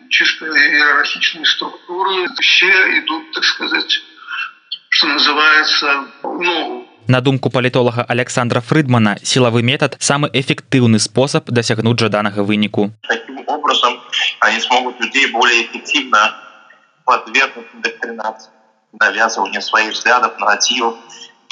чисто 0.10 0.46
іерархічнай 0.46 1.46
структуры. 1.46 2.28
Все 2.40 2.72
ідут 2.98 3.32
так 3.34 3.44
сказать 3.44 4.02
что 4.90 5.08
называется 5.08 6.08
ногу. 6.24 6.86
На 7.08 7.22
думку 7.22 7.50
палітолага 7.50 8.06
Александра 8.08 8.62
Фрыдмана 8.62 9.18
сілавы 9.24 9.64
метад 9.64 9.98
самы 10.00 10.30
эфектыўны 10.34 11.00
спосаб 11.00 11.50
дасягнуць 11.50 12.00
жаданага 12.00 12.44
выніку. 12.44 12.92
Таким 13.08 13.42
образом 13.48 14.00
они 14.42 14.60
смогут 14.60 15.00
людей 15.00 15.32
более 15.32 15.66
эффективно 15.66 16.36
подвергнуть 17.06 17.66
индоктринации 17.74 18.59
навязывание 18.94 19.62
своих 19.62 19.94
взглядов, 19.94 20.38
нарративов, 20.40 20.96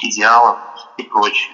идеалов 0.01 0.57
и 0.97 1.03
прочее. 1.03 1.53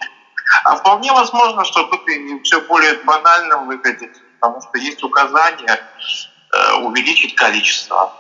А 0.64 0.76
вполне 0.76 1.12
возможно, 1.12 1.64
что 1.66 1.84
тут 1.84 2.08
и 2.08 2.42
все 2.44 2.62
более 2.62 2.96
банально 3.04 3.60
выглядит, 3.60 4.12
потому 4.40 4.62
что 4.62 4.78
есть 4.78 5.04
указание 5.04 5.80
э, 6.54 6.74
увеличить 6.76 7.36
количество. 7.36 8.14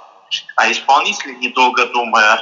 А 0.55 0.71
исполнители, 0.71 1.35
недолго 1.35 1.85
думая, 1.87 2.41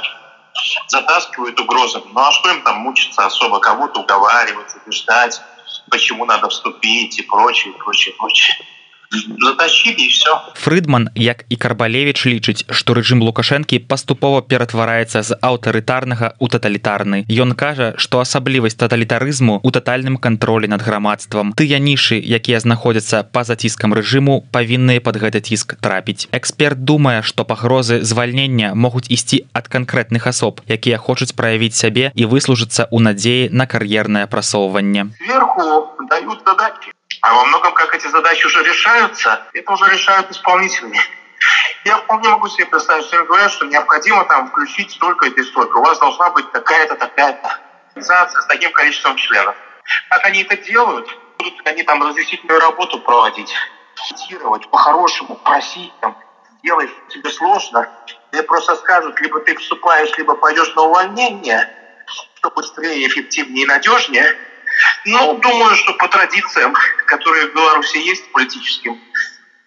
затаскивают 0.88 1.58
угрозами. 1.60 2.04
Ну 2.12 2.20
а 2.20 2.32
что 2.32 2.50
им 2.50 2.62
там 2.62 2.78
мучиться 2.78 3.26
особо, 3.26 3.60
кого-то 3.60 4.00
уговаривать, 4.00 4.74
убеждать, 4.76 5.40
почему 5.90 6.24
надо 6.24 6.48
вступить 6.48 7.18
и 7.18 7.22
прочее, 7.22 7.74
прочее, 7.74 8.14
прочее. 8.18 8.56
Затащили 9.12 10.06
и 10.06 10.08
все. 10.08 10.30
Фрыдман, 10.54 11.08
як 11.14 11.44
і 11.48 11.56
Карбалевич 11.56 12.26
лічыць, 12.26 12.64
што 12.70 12.94
рэжым 12.94 13.22
Лукашэнкі 13.22 13.78
паступова 13.88 14.42
ператвараецца 14.42 15.22
з 15.22 15.36
аўтарытарнага 15.40 16.34
ў 16.40 16.46
таталітарны. 16.48 17.24
Ён 17.28 17.54
кажа, 17.54 17.94
што 17.96 18.20
асаблівасць 18.20 18.78
таталітарызму 18.78 19.60
ў 19.60 19.68
татальным 19.70 20.16
кантролі 20.16 20.68
над 20.68 20.82
грамадствам. 20.82 21.52
Тыя 21.52 21.78
нішы, 21.78 22.16
якія 22.16 22.60
знаходзяцца 22.60 23.22
па-за 23.22 23.56
ціскам 23.56 23.92
рэжыму, 23.92 24.44
павінныя 24.50 25.00
пад 25.00 25.20
гэты 25.20 25.40
ціск 25.40 25.76
трапіць. 25.80 26.28
Эксперт 26.32 26.84
думае, 26.84 27.22
што 27.22 27.44
пагрозы 27.44 28.00
звальнення 28.02 28.74
могуць 28.74 29.10
ісці 29.10 29.44
ад 29.52 29.68
канкрэтных 29.68 30.26
асоб, 30.26 30.62
якія 30.68 30.96
хочуць 30.96 31.36
праявіць 31.36 31.76
сябе 31.76 32.12
і 32.14 32.24
выслужыцца 32.26 32.88
ў 32.88 32.98
надзеі 33.02 33.50
на 33.52 33.66
кар'ернае 33.66 34.26
прасоўванне. 34.26 35.12
Сверху 35.20 35.92
дают 36.08 36.40
задачи. 36.46 36.92
А 37.22 37.34
во 37.34 37.44
многом, 37.44 37.72
как 37.74 37.94
эти 37.94 38.08
задачи 38.08 38.44
уже 38.46 38.64
решаются, 38.64 39.46
это 39.54 39.72
уже 39.72 39.88
решают 39.88 40.28
исполнители. 40.32 40.92
Я 41.84 41.98
вполне 41.98 42.28
могу 42.28 42.48
себе 42.48 42.66
представить, 42.66 43.06
что 43.06 43.16
им 43.16 43.26
говорят, 43.26 43.52
что 43.52 43.64
необходимо 43.66 44.24
там 44.24 44.48
включить 44.48 44.90
столько-то 44.90 45.40
и 45.40 45.44
столько. 45.44 45.78
У 45.78 45.84
вас 45.84 46.00
должна 46.00 46.30
быть 46.30 46.50
такая-то, 46.50 46.96
такая-то 46.96 47.60
организация 47.88 48.42
с 48.42 48.46
таким 48.46 48.72
количеством 48.72 49.16
членов. 49.16 49.54
Как 50.08 50.24
они 50.24 50.42
это 50.42 50.56
делают? 50.56 51.08
Будут 51.38 51.66
они 51.66 51.84
там 51.84 52.02
разъяснительную 52.02 52.60
работу 52.60 52.98
проводить, 52.98 53.54
цитировать, 54.08 54.68
по-хорошему 54.68 55.36
просить, 55.36 55.92
там, 56.00 56.16
делай, 56.64 56.90
тебе 57.08 57.30
сложно. 57.30 57.88
Тебе 58.32 58.42
просто 58.42 58.74
скажут, 58.76 59.20
либо 59.20 59.40
ты 59.40 59.56
вступаешь, 59.56 60.16
либо 60.18 60.34
пойдешь 60.34 60.74
на 60.74 60.82
увольнение, 60.82 61.72
что 62.36 62.50
быстрее, 62.50 63.06
эффективнее 63.06 63.62
и 63.62 63.66
надежнее– 63.68 64.36
ну, 65.04 65.34
думаю, 65.34 65.74
что 65.76 65.92
по 65.94 66.08
традициям, 66.08 66.74
которые 67.12 67.48
в 67.48 67.54
Беларуси 67.54 67.98
есть 67.98 68.32
политическим, 68.32 68.98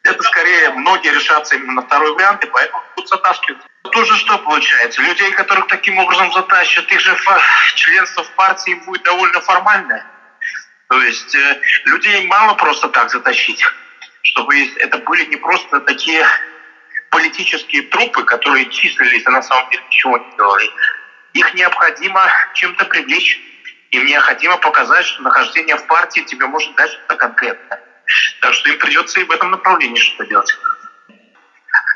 это 0.03 0.23
скорее 0.23 0.71
многие 0.71 1.13
решатся 1.13 1.55
именно 1.55 1.73
на 1.73 1.81
второй 1.83 2.13
вариант, 2.13 2.43
и 2.43 2.47
поэтому 2.47 2.81
будут 2.95 3.07
затаскивать. 3.07 3.61
Тоже 3.91 4.17
что 4.17 4.39
получается? 4.39 5.03
Людей, 5.03 5.31
которых 5.31 5.67
таким 5.67 5.99
образом 5.99 6.31
затащат, 6.33 6.91
их 6.91 6.99
же 6.99 7.15
членство 7.75 8.23
в 8.23 8.31
партии 8.31 8.73
будет 8.85 9.03
довольно 9.03 9.41
формальное. 9.41 10.03
То 10.89 11.01
есть 11.03 11.35
э, 11.35 11.61
людей 11.85 12.25
мало 12.25 12.55
просто 12.55 12.89
так 12.89 13.11
затащить, 13.11 13.63
чтобы 14.23 14.67
это 14.77 14.97
были 14.97 15.25
не 15.25 15.37
просто 15.37 15.81
такие 15.81 16.25
политические 17.11 17.83
трупы, 17.83 18.23
которые 18.23 18.69
числились, 18.71 19.25
а 19.27 19.31
на 19.31 19.43
самом 19.43 19.69
деле 19.69 19.83
ничего 19.87 20.17
не 20.17 20.35
делали. 20.35 20.69
Их 21.33 21.53
необходимо 21.53 22.27
чем-то 22.55 22.85
привлечь. 22.85 23.39
Им 23.95 24.05
необходимо 24.07 24.57
показать, 24.57 25.05
что 25.05 25.23
нахождение 25.23 25.77
в 25.77 25.87
партии 25.87 26.19
тебе 26.19 26.47
может 26.47 26.75
дать 26.75 26.91
что-то 26.91 27.15
конкретное. 27.15 27.81
Так 28.41 28.53
что 28.53 28.69
им 28.69 28.77
придется 28.77 29.21
и 29.21 29.23
в 29.23 29.31
этом 29.31 29.51
направлении 29.51 29.97
что-то 29.97 30.25
делать. 30.25 30.53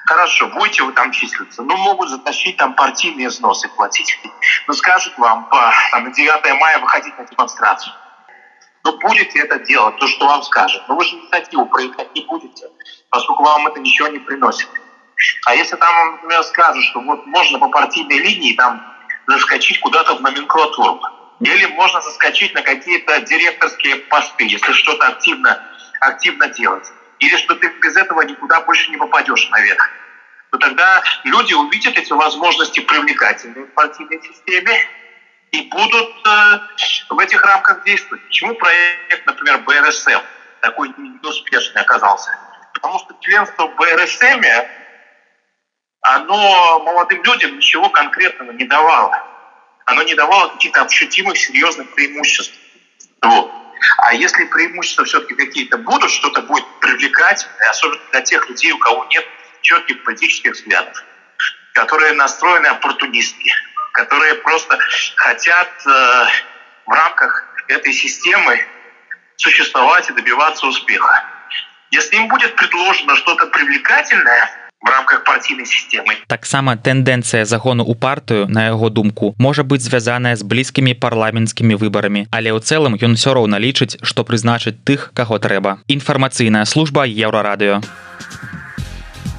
Хорошо, 0.05 0.47
будете 0.47 0.83
вы 0.83 0.93
там 0.93 1.11
числиться. 1.11 1.61
Ну, 1.61 1.75
могут 1.75 2.09
затащить 2.09 2.55
там 2.55 2.73
партийные 2.73 3.27
взносы 3.27 3.67
платить. 3.67 4.17
Ну, 4.67 4.73
скажут 4.73 5.17
вам 5.17 5.49
по, 5.49 5.73
там, 5.91 6.05
на 6.05 6.11
9 6.11 6.59
мая 6.59 6.79
выходить 6.79 7.17
на 7.17 7.25
демонстрацию. 7.25 7.93
Ну, 8.85 8.97
будете 8.99 9.39
это 9.39 9.59
делать, 9.59 9.97
то, 9.97 10.07
что 10.07 10.25
вам 10.25 10.41
скажут. 10.43 10.81
Но 10.87 10.95
вы 10.95 11.03
же 11.03 11.15
инициативу 11.15 11.65
проявлять 11.65 12.15
не 12.15 12.21
будете, 12.21 12.69
поскольку 13.09 13.43
вам 13.43 13.67
это 13.67 13.81
ничего 13.81 14.07
не 14.07 14.19
приносит. 14.19 14.69
А 15.45 15.53
если 15.53 15.75
там, 15.75 16.13
например, 16.13 16.43
скажут, 16.43 16.83
что 16.85 17.01
вот 17.01 17.25
можно 17.25 17.59
по 17.59 17.67
партийной 17.67 18.19
линии 18.19 18.53
там 18.53 18.81
заскочить 19.27 19.79
куда-то 19.81 20.15
в 20.15 20.21
номенклатуру, 20.21 21.01
или 21.39 21.65
можно 21.67 22.01
заскочить 22.01 22.53
на 22.53 22.61
какие-то 22.61 23.21
директорские 23.21 23.97
посты, 23.97 24.43
если 24.43 24.73
что-то 24.73 25.07
активно, 25.07 25.61
активно 26.01 26.49
делать. 26.49 26.91
Или 27.19 27.35
что 27.37 27.55
ты 27.55 27.69
без 27.81 27.95
этого 27.95 28.21
никуда 28.21 28.61
больше 28.61 28.91
не 28.91 28.97
попадешь 28.97 29.49
наверх. 29.49 29.89
То 30.51 30.57
тогда 30.57 31.01
люди 31.23 31.53
увидят 31.53 31.97
эти 31.97 32.11
возможности 32.11 32.79
привлекательные 32.79 33.65
в 33.65 33.73
партийной 33.73 34.21
системе 34.21 34.77
и 35.51 35.61
будут 35.69 36.09
э, 36.27 36.59
в 37.09 37.19
этих 37.19 37.43
рамках 37.43 37.83
действовать. 37.83 38.23
Почему 38.25 38.55
проект, 38.55 39.25
например, 39.25 39.59
БРСМ 39.59 40.19
такой 40.61 40.93
неуспешный 40.97 41.81
оказался? 41.81 42.31
Потому 42.73 42.99
что 42.99 43.15
членство 43.19 43.67
в 43.67 43.75
БРСМ, 43.75 44.41
оно 46.01 46.79
молодым 46.79 47.23
людям 47.23 47.55
ничего 47.55 47.89
конкретного 47.89 48.51
не 48.51 48.65
давало 48.65 49.28
оно 49.89 50.03
не 50.03 50.13
давало 50.13 50.49
каких-то 50.49 50.83
ощутимых, 50.83 51.37
серьезных 51.37 51.93
преимуществ. 51.95 52.53
Вот. 53.21 53.51
А 53.97 54.13
если 54.13 54.45
преимущества 54.45 55.05
все-таки 55.05 55.35
какие-то 55.35 55.77
будут, 55.77 56.11
что-то 56.11 56.41
будет 56.41 56.65
привлекательное, 56.79 57.69
особенно 57.69 58.01
для 58.11 58.21
тех 58.21 58.47
людей, 58.49 58.71
у 58.71 58.77
кого 58.77 59.05
нет 59.05 59.25
четких 59.61 60.03
политических 60.03 60.53
взглядов, 60.53 61.03
которые 61.73 62.13
настроены 62.13 62.67
оппортунистски, 62.67 63.51
которые 63.93 64.35
просто 64.35 64.77
хотят 65.15 65.69
э, 65.85 66.25
в 66.85 66.91
рамках 66.91 67.45
этой 67.67 67.93
системы 67.93 68.65
существовать 69.37 70.09
и 70.09 70.13
добиваться 70.13 70.67
успеха. 70.67 71.25
Если 71.91 72.17
им 72.17 72.27
будет 72.27 72.55
предложено 72.55 73.15
что-то 73.15 73.47
привлекательное, 73.47 74.51
в 74.81 74.89
рамках 74.89 75.23
партійнай 75.23 75.65
сістемы 75.65 76.15
таксама 76.27 76.75
тэндэнцыя 76.79 77.43
загону 77.45 77.83
ў 77.83 77.95
партыю 77.99 78.47
на 78.47 78.71
яго 78.71 78.89
думку 78.89 79.35
можа 79.37 79.63
быць 79.67 79.83
звязаная 79.83 80.35
з 80.39 80.43
блізкімі 80.47 80.95
парламенцкімі 80.95 81.75
выбарамі 81.75 82.27
але 82.31 82.55
ў 82.55 82.63
цэлым 82.63 82.95
ён 82.95 83.19
усё 83.19 83.35
роўна 83.35 83.59
лічыць 83.59 83.99
што 84.01 84.23
прызначыць 84.23 84.79
тых 84.87 85.11
каго 85.13 85.39
трэба 85.39 85.83
інфармацыйная 85.87 86.63
служба 86.63 87.03
еўрарадыё 87.03 87.83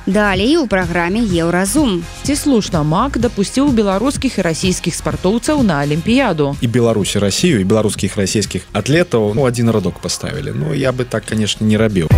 Далей 0.06 0.56
у 0.56 0.66
праграме 0.66 1.20
еўразум 1.22 2.04
ці 2.26 2.36
слушна 2.36 2.82
мак 2.82 3.16
дапусціў 3.16 3.72
беларускіх 3.72 4.38
і 4.40 4.44
расійскіх 4.44 4.92
спартоўцаў 4.92 5.62
на 5.64 5.80
алімпіяду 5.80 6.56
і 6.60 6.66
беларусі 6.66 7.22
рассію 7.24 7.60
і 7.60 7.64
беларускіх 7.64 8.16
расійскіх 8.20 8.68
атлетаў 8.72 9.32
ну 9.38 9.48
адзін 9.48 9.70
радок 9.70 10.00
паставілі 10.04 10.52
Ну 10.52 10.74
я 10.74 10.92
бы 10.92 11.04
так 11.04 11.24
конечно 11.24 11.64
не 11.64 11.76
рабіў 11.76 12.08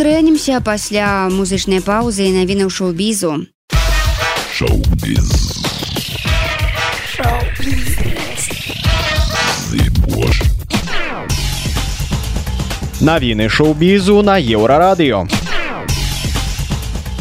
сустрэнемся 0.00 0.62
пасля 0.64 1.28
музычнай 1.28 1.82
паўзы 1.84 2.24
і 2.24 2.32
навінаў 2.32 2.70
шоу-бізу 2.72 3.32
навіны 13.04 13.52
шоу-бізу 13.52 14.22
на 14.24 14.40
еўрарадыё 14.40 15.28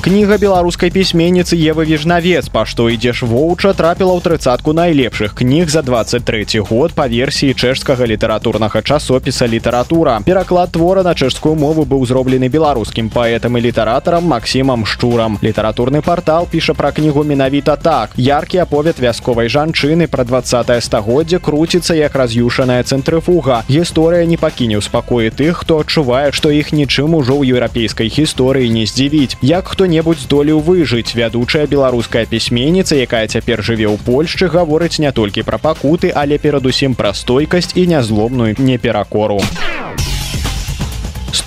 Кніга 0.00 0.38
беларускай 0.40 0.88
пісьменніцы 0.88 1.60
Евы 1.60 1.84
вежнавец 1.84 2.48
па 2.48 2.64
што 2.64 2.88
ідзеш 2.88 3.20
воўча 3.20 3.76
трапіла 3.76 4.16
ў 4.16 4.24
трыцатку 4.24 4.72
найлепшых 4.72 5.36
кніг 5.36 5.68
за 5.68 5.84
23 5.84 6.64
год 6.64 6.96
па 6.96 7.04
версіі 7.04 7.52
чэшскага 7.52 8.08
літаратурнага 8.08 8.80
часопіса 8.80 9.44
літаратура 9.44 10.22
пераклад 10.24 10.72
твора 10.72 11.04
на 11.04 11.12
чэшскую 11.12 11.52
мову 11.52 11.84
быў 11.84 12.06
зроблены 12.08 12.48
беларускім 12.48 13.10
паэтам 13.12 13.58
і 13.58 13.60
літаратарам 13.60 14.24
Масімам 14.24 14.86
шчурам. 14.88 15.36
Літаратурны 15.42 16.00
портал 16.00 16.48
піша 16.48 16.72
пра 16.72 16.92
кнігу 16.96 17.24
менавіта 17.24 17.76
так. 17.76 18.16
Яркі 18.16 18.64
аповед 18.64 18.96
вясковай 19.04 19.52
жанчыны 19.52 20.08
пра 20.08 20.24
20 20.24 20.80
стагоддзя 20.80 21.44
круціцца 21.44 21.92
як 21.92 22.16
раз'юшаная 22.16 22.80
цэнтрыфуга. 22.88 23.68
Гісторыя 23.68 24.24
не 24.24 24.40
пакіне 24.40 24.80
ў 24.80 24.82
спакоі 24.82 25.28
тых 25.28 25.60
хто 25.60 25.84
адчувае 25.84 26.32
што 26.32 26.48
іх 26.48 26.72
нічым 26.72 27.20
ужо 27.20 27.36
ў 27.36 27.52
еўрапейскай 27.52 28.08
гісторыі 28.08 28.72
не 28.72 28.88
здзівіць. 28.88 29.36
Як 29.44 29.68
хто 29.68 29.89
хто-небудзь 29.90 30.22
здолеў 30.22 30.60
выжыць. 30.62 31.18
Вядучая 31.18 31.66
беларуская 31.66 32.22
пісьменніца 32.22 32.94
якая 32.94 33.26
цяпер 33.26 33.58
жыве 33.58 33.90
ў 33.90 33.98
польшчы 34.06 34.46
гаворыць 34.46 35.02
не 35.02 35.10
толькі 35.10 35.42
пра 35.42 35.58
пакуты 35.58 36.14
але 36.14 36.38
перадусім 36.38 36.94
пра 36.94 37.10
стойкасць 37.10 37.74
і 37.74 37.90
нязлобную 37.90 38.54
неперакору 38.54 39.42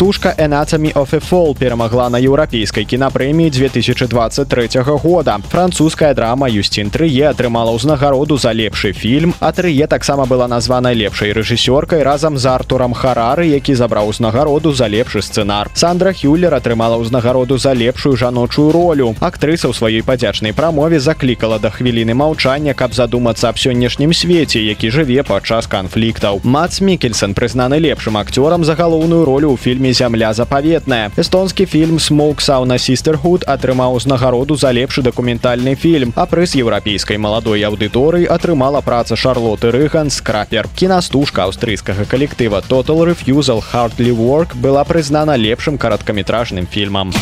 стужка 0.03 0.35
энацамі 0.37 0.91
офефол 0.95 1.55
перамагла 1.55 2.09
на 2.11 2.19
еўрапейскай 2.19 2.83
кінапрэміі 2.83 3.47
2023 3.55 4.83
года. 4.99 5.39
Французская 5.47 6.13
драма 6.13 6.49
юстин 6.51 6.89
трые 6.91 7.31
атрымала 7.31 7.71
ўзнагароду 7.71 8.35
за 8.35 8.51
лепшы 8.51 8.91
фільм 8.91 9.31
а 9.39 9.53
трые 9.55 9.87
таксама 9.87 10.25
была 10.25 10.49
названа 10.51 10.91
лепшай 10.91 11.31
рэжысёркай 11.31 12.03
разам 12.03 12.35
з 12.37 12.51
артурам 12.51 12.91
харары 12.91 13.47
які 13.47 13.75
забраў 13.79 14.11
узнагароду 14.11 14.73
за 14.73 14.91
лепшы 14.91 15.21
сцэнар. 15.23 15.71
Сандра 15.73 16.11
хюллер 16.11 16.51
атрымала 16.51 16.99
ўзнагароду 16.99 17.55
за 17.57 17.71
лепшую 17.71 18.17
жаночую 18.17 18.75
ролю. 18.75 19.15
Актрыса 19.23 19.71
ў 19.71 19.73
сваёй 19.73 20.03
падзячнай 20.03 20.51
прамове 20.51 20.99
заклікала 20.99 21.63
да 21.63 21.71
хвіліны 21.71 22.11
маўчання 22.11 22.75
каб 22.75 22.91
задумацца 22.91 23.47
аб 23.47 23.55
сённяшнім 23.55 24.11
свеце 24.11 24.59
які 24.59 24.91
жыве 24.91 25.23
падчас 25.23 25.71
канфліктаў. 25.71 26.43
Мац 26.43 26.83
мікельсон 26.83 27.31
прызнаны 27.31 27.79
лепшым 27.79 28.19
акцёрам 28.19 28.67
за 28.67 28.75
галоўную 28.75 29.23
ролю 29.23 29.55
ў 29.55 29.57
фільме 29.63 29.92
зямля 29.93 30.33
запаветная 30.33 31.11
эстонскі 31.17 31.65
фільм 31.65 31.99
смок 31.99 32.41
сауна 32.41 32.77
систерхуд 32.77 33.45
атрымаў 33.47 33.95
узнагароду 33.99 34.55
за 34.55 34.71
лепшы 34.71 35.01
дакументальны 35.01 35.75
фільм 35.75 36.13
а 36.15 36.25
прыз 36.25 36.55
еўрапейскай 36.59 37.17
маладой 37.17 37.63
аўдыторыі 37.69 38.27
атрымала 38.35 38.81
праца 38.81 39.15
шарлоты 39.15 39.71
рыган 39.71 40.09
скрапер 40.09 40.67
кінастужка 40.75 41.45
аўстрыйскага 41.47 42.05
калектыва 42.05 42.63
total 42.67 43.05
refusal 43.07 43.63
hardly 43.71 44.11
work 44.11 44.55
была 44.55 44.83
прызнана 44.83 45.37
лепшым 45.37 45.77
кароткаметражным 45.77 46.67
фільмам 46.67 47.13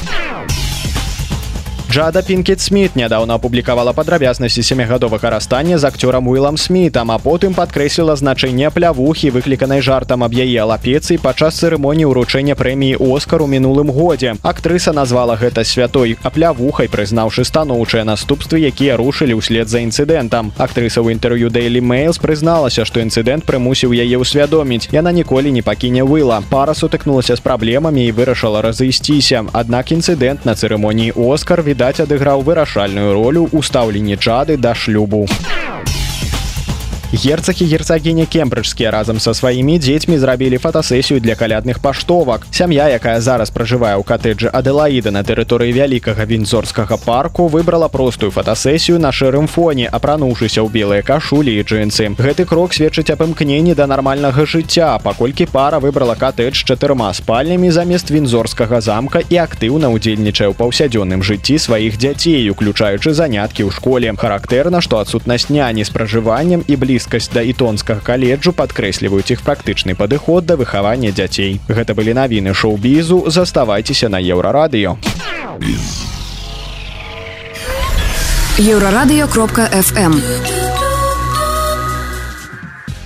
Джада 1.91 2.21
Пінкет 2.21 2.62
Сміт 2.62 2.95
нядаўна 2.95 3.36
апублікавала 3.36 3.91
падрабязнасці 3.93 4.63
семігадовага 4.63 5.30
расстання 5.30 5.77
з 5.77 5.84
акцёрам 5.84 6.27
Уілам 6.27 6.58
Смітам, 6.58 7.12
а 7.12 7.17
потым 7.19 7.51
падкрэсліла 7.51 8.15
значэнне 8.15 8.71
плявухі, 8.71 9.27
выкліканай 9.30 9.82
жартам 9.84 10.23
аб 10.23 10.32
яе 10.32 10.63
алапецыі 10.63 11.19
падчас 11.19 11.60
цырымоніі 11.60 12.08
ўручэння 12.08 12.56
прэміі 12.56 12.95
Оскар 12.95 13.43
у 13.43 13.47
мінулым 13.47 13.91
годзе. 13.91 14.39
Актрыса 14.39 14.93
назвала 14.95 15.36
гэта 15.36 15.67
святой 15.67 16.15
аплявухай, 16.23 16.88
прызнаўшы 16.88 17.43
станоўчыя 17.43 18.08
наступствы, 18.08 18.63
якія 18.71 18.95
рушылі 18.95 19.36
ўслед 19.43 19.67
за 19.67 19.84
інцыдэнтам. 19.84 20.56
Актрыса 20.56 21.04
ў 21.04 21.19
інтэрв'ю 21.19 21.51
Daily 21.51 21.84
Mails 21.84 22.23
прызналася, 22.23 22.88
што 22.88 23.04
інцыдэнт 23.04 23.43
прымусіў 23.43 23.91
яе 23.91 24.15
ўсвядоміць. 24.15 24.88
Яна 24.95 25.12
ніколі 25.12 25.51
не 25.51 25.60
пакіне 25.60 26.08
выла. 26.08 26.39
Пара 26.47 26.71
сутыкнулася 26.71 27.36
з 27.36 27.43
праблемамі 27.43 28.08
і 28.08 28.15
вырашыла 28.15 28.63
разысціся. 28.63 29.43
Аднак 29.51 29.91
інцыдэнт 29.91 30.47
на 30.47 30.56
цырымоніі 30.56 31.19
Оскар 31.19 31.60
від 31.60 31.80
відаць 31.81 32.05
адыграў 32.05 32.41
вырашальную 32.45 33.13
ролю 33.17 33.41
ў 33.49 33.65
стаўленні 33.65 34.15
чады 34.21 34.53
да 34.65 34.77
шлюбу 34.77 35.25
герцаг 37.13 37.62
і 37.62 37.65
герцагіня 37.65 38.26
кембриджскія 38.26 38.91
разам 38.91 39.19
са 39.19 39.34
сваімі 39.34 39.80
дзецьмі 39.80 40.17
зрабілі 40.17 40.58
фотасесію 40.58 41.19
для 41.19 41.36
калядных 41.36 41.80
паштовак 41.84 42.47
сям'я 42.52 42.88
якая 42.88 43.19
зараз 43.19 43.52
пражывае 43.52 44.00
ў 44.00 44.04
катэджы 44.08 44.47
аделаіда 44.47 45.12
на 45.12 45.19
тэрыторыі 45.19 45.76
вялікага 45.76 46.24
вінзорскага 46.24 46.95
парку 46.95 47.47
выбрала 47.52 47.91
простую 47.91 48.32
фотасесію 48.32 49.00
на 49.00 49.12
шэрым 49.12 49.52
фоне 49.52 49.91
апрануўшыся 49.91 50.63
ў 50.63 50.71
белыя 50.71 51.04
кашулі 51.04 51.52
і 51.52 51.63
джинсы. 51.67 52.08
Гэты 52.15 52.47
крок 52.47 52.71
сведчыць 52.71 53.12
аб 53.12 53.28
імкненні 53.28 53.76
да 53.76 53.91
нармальнага 53.91 54.47
жыцця 54.47 54.95
паколькі 55.04 55.52
пара 55.52 55.84
выбрала 55.84 56.15
катэдж 56.15 56.63
чатырма 56.63 57.12
спальнямі 57.12 57.76
замест 57.76 58.08
вінзорскага 58.08 58.80
замка 58.80 59.19
і 59.19 59.36
актыўна 59.36 59.91
ўдзельнічае 59.91 60.47
ў 60.47 60.56
паўсядзённым 60.56 61.28
жыцці 61.28 61.60
сваіх 61.60 62.00
дзяцей 62.00 62.47
уключаючы 62.47 63.12
заняткі 63.12 63.67
ў 63.67 63.76
школе. 63.76 64.15
Характэрна 64.15 64.80
што 64.80 65.04
адсутнасць 65.04 65.52
няні 65.52 65.84
з 65.84 65.91
пражываннем 65.91 66.63
і 66.67 66.76
бліз 66.80 67.00
блізкасць 67.01 67.33
да 67.33 67.41
ітонскага 67.41 68.01
каледжу 68.05 68.53
падкрэсліваюць 68.53 69.33
іх 69.33 69.41
практычны 69.41 69.95
падыход 69.95 70.45
да 70.45 70.55
выхавання 70.55 71.11
дзяцей. 71.11 71.59
Гэта 71.67 71.93
былі 71.97 72.13
навіны 72.13 72.53
шоу-бізу, 72.53 73.25
заставайцеся 73.27 74.09
на 74.09 74.21
еўрарадыё. 74.21 74.97
Еўрарадыё 78.59 79.27
кропка 79.27 79.65
FM. 79.73 80.70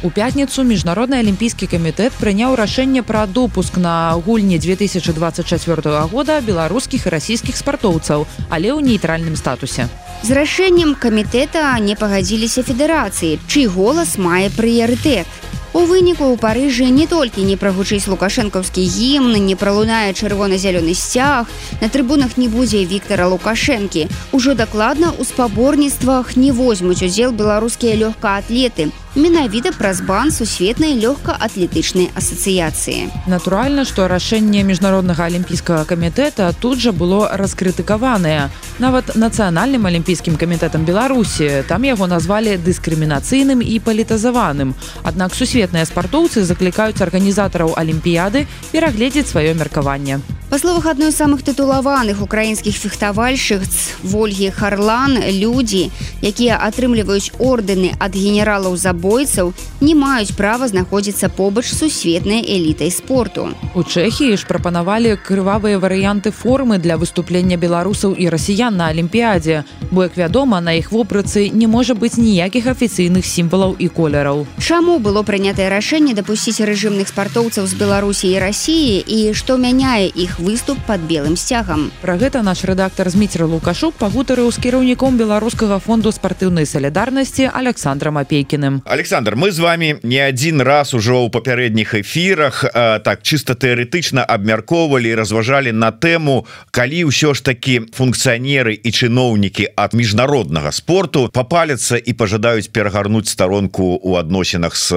У 0.06 0.12
пятніцу 0.13 0.62
міжнародны 0.62 1.18
алімпійскі 1.18 1.65
камітэт 1.65 2.13
прыняў 2.22 2.54
рашэнне 2.54 3.02
пра 3.02 3.26
допуск 3.26 3.80
на 3.82 4.13
гульні 4.13 4.60
2024 4.62 6.06
года 6.13 6.36
беларускіх 6.46 7.08
і 7.08 7.10
расійскіх 7.10 7.58
спартоўцаў, 7.58 8.28
але 8.54 8.70
ў 8.70 8.86
нейтральным 8.86 9.34
статусе. 9.34 9.89
З 10.22 10.38
рашэннем 10.38 10.94
камітэта 10.94 11.74
не 11.82 11.98
пагадзіліся 11.98 12.62
федэрацыі, 12.62 13.41
чый 13.50 13.65
голас 13.65 14.22
мае 14.22 14.54
прыярытэт. 14.54 15.26
У 15.74 15.82
выніку 15.89 16.30
ў 16.30 16.38
парыжы 16.38 16.86
не 16.94 17.10
толькі 17.10 17.41
не 17.41 17.58
прагучыць 17.58 18.06
лукашэнкаўскі 18.06 18.86
гімн 18.86 19.41
не 19.41 19.58
пралунае 19.58 20.13
чырвона-зялёны 20.13 20.94
сцяг 20.94 21.50
на 21.82 21.89
трыбунах 21.89 22.38
не 22.38 22.46
будзе 22.48 22.86
Віктора 22.86 23.26
лукашэнкі 23.34 24.06
ужо 24.32 24.54
дакладна 24.54 25.10
ў 25.18 25.26
спаборніцтвах 25.26 26.38
не 26.38 26.54
возьмуць 26.54 27.02
удзел 27.02 27.34
беларускія 27.34 27.98
лёгкаатлеты 28.06 28.94
менавіта 29.15 29.71
праз 29.71 30.01
бан 30.04 30.32
сусветнай 30.32 30.91
лёгкаатлетычнай 30.99 32.12
асацыяцыі 32.19 33.08
натуральна 33.32 33.88
што 33.88 34.10
рашэнне 34.12 34.63
міжнароднага 34.67 35.32
алімпійскага 35.32 35.88
камітэта 35.88 36.51
тут 36.60 36.84
жа 36.84 36.91
было 36.91 37.32
раскрытыкаванае 37.39 38.51
нават 38.84 39.15
нацыянальным 39.15 39.88
алімпійскім 39.88 40.36
камітэтам 40.36 40.84
беларусі 40.84 41.63
там 41.71 41.88
яго 41.88 42.12
назвалі 42.12 42.60
дыскрымінацыйным 42.60 43.63
і 43.63 43.80
палітазаваным 43.80 44.75
аднак 45.08 45.32
сусветныя 45.32 45.88
спартоўцы 45.88 46.43
заклікаюць 46.43 46.99
арганізатараў 46.99 47.71
алімпіяды 47.80 48.47
перагледзець 48.75 49.32
сваё 49.32 49.56
меркаванне 49.56 50.19
Па 50.49 50.60
словах 50.60 50.86
адной 50.86 51.10
з 51.10 51.17
самых 51.17 51.41
тытулаваных 51.41 52.21
украінскіх 52.21 52.78
фехтавальшыц 52.78 53.97
Вольгі 54.06 54.54
Харлан 54.54 55.17
людзі, 55.17 55.89
якія 56.21 56.62
атрымліваюць 56.62 57.34
ордэны 57.41 57.97
ад 57.97 58.13
генералаў 58.13 58.78
забойцаў, 59.06 59.54
не 59.82 59.94
маюць 59.96 60.34
права 60.34 60.68
знаходзіцца 60.68 61.30
побач 61.30 61.65
сусветнай 61.70 62.41
элітай 62.41 62.89
спорту. 62.91 63.50
У 63.76 63.84
Чэхіі 63.84 64.38
ж 64.38 64.46
прапанавалі 64.48 65.18
крывавыя 65.22 65.78
варыянты 65.78 66.32
формы 66.32 66.80
для 66.80 66.98
выступлення 66.98 67.58
беларусаў 67.58 68.15
і 68.18 68.30
расіян 68.30 68.76
на 68.76 68.89
алімпіядзе. 68.89 69.63
Бо 69.91 70.04
як 70.04 70.18
вядома, 70.18 70.62
на 70.62 70.74
іх 70.74 70.91
вопрацы 70.91 71.50
не 71.54 71.68
можа 71.68 71.94
быць 71.94 72.18
ніякіх 72.18 72.65
афіцыйных 72.65 73.26
сімвалаў 73.26 73.76
і 73.78 73.88
колераў. 73.88 74.48
Чаму 74.58 74.98
было 75.00 75.22
прынятае 75.22 75.70
рашэнне 75.70 76.13
дапусціць 76.18 76.65
рэжымных 76.65 77.08
спартоўцаў 77.08 77.68
з 77.68 77.74
Беларусі 77.78 78.32
і 78.34 78.39
рассіі 78.39 79.06
і 79.06 79.34
што 79.34 79.58
мяняе 79.58 80.10
іх 80.10 80.39
выступ 80.39 80.82
под 80.88 81.06
белым 81.06 81.38
сцягам 81.38 81.91
про 82.02 82.18
гэта 82.18 82.41
наш 82.41 82.65
рэдактор 82.65 83.10
зміцер 83.10 83.46
лукашук 83.46 83.94
пагутарыў 84.02 84.50
з 84.52 84.58
кіраўніком 84.65 85.18
беларускага 85.18 85.80
фонду 85.80 86.12
спартыўнай 86.12 86.65
салідарнасці 86.65 87.52
александром 87.54 88.18
апейкіным 88.18 88.82
александр 88.95 89.36
мы 89.36 89.51
з 89.51 89.60
вами 89.60 89.99
не 90.03 90.19
один 90.19 90.62
раз 90.62 90.93
ужо 90.93 91.27
ў 91.27 91.29
папярэдніх 91.29 91.99
эфірах 91.99 92.63
так 93.03 93.27
чыста 93.27 93.51
тэарэтычна 93.51 94.23
абмяркоўвалі 94.23 95.12
разважалі 95.19 95.75
на 95.75 95.91
тэму 95.91 96.47
калі 96.71 97.12
ўсё 97.12 97.36
ж 97.36 97.43
такі 97.43 97.91
функцыянеры 97.91 98.71
і 98.71 98.89
чыноўнікі 98.95 99.75
ад 99.75 99.91
міжнароднага 99.91 100.71
спорту 100.71 101.27
попаляцца 101.27 101.99
і 101.99 102.15
пожадаюць 102.15 102.71
перагарнуць 102.71 103.27
старонку 103.27 103.99
у 103.99 104.15
адносінах 104.15 104.79
с 104.79 104.95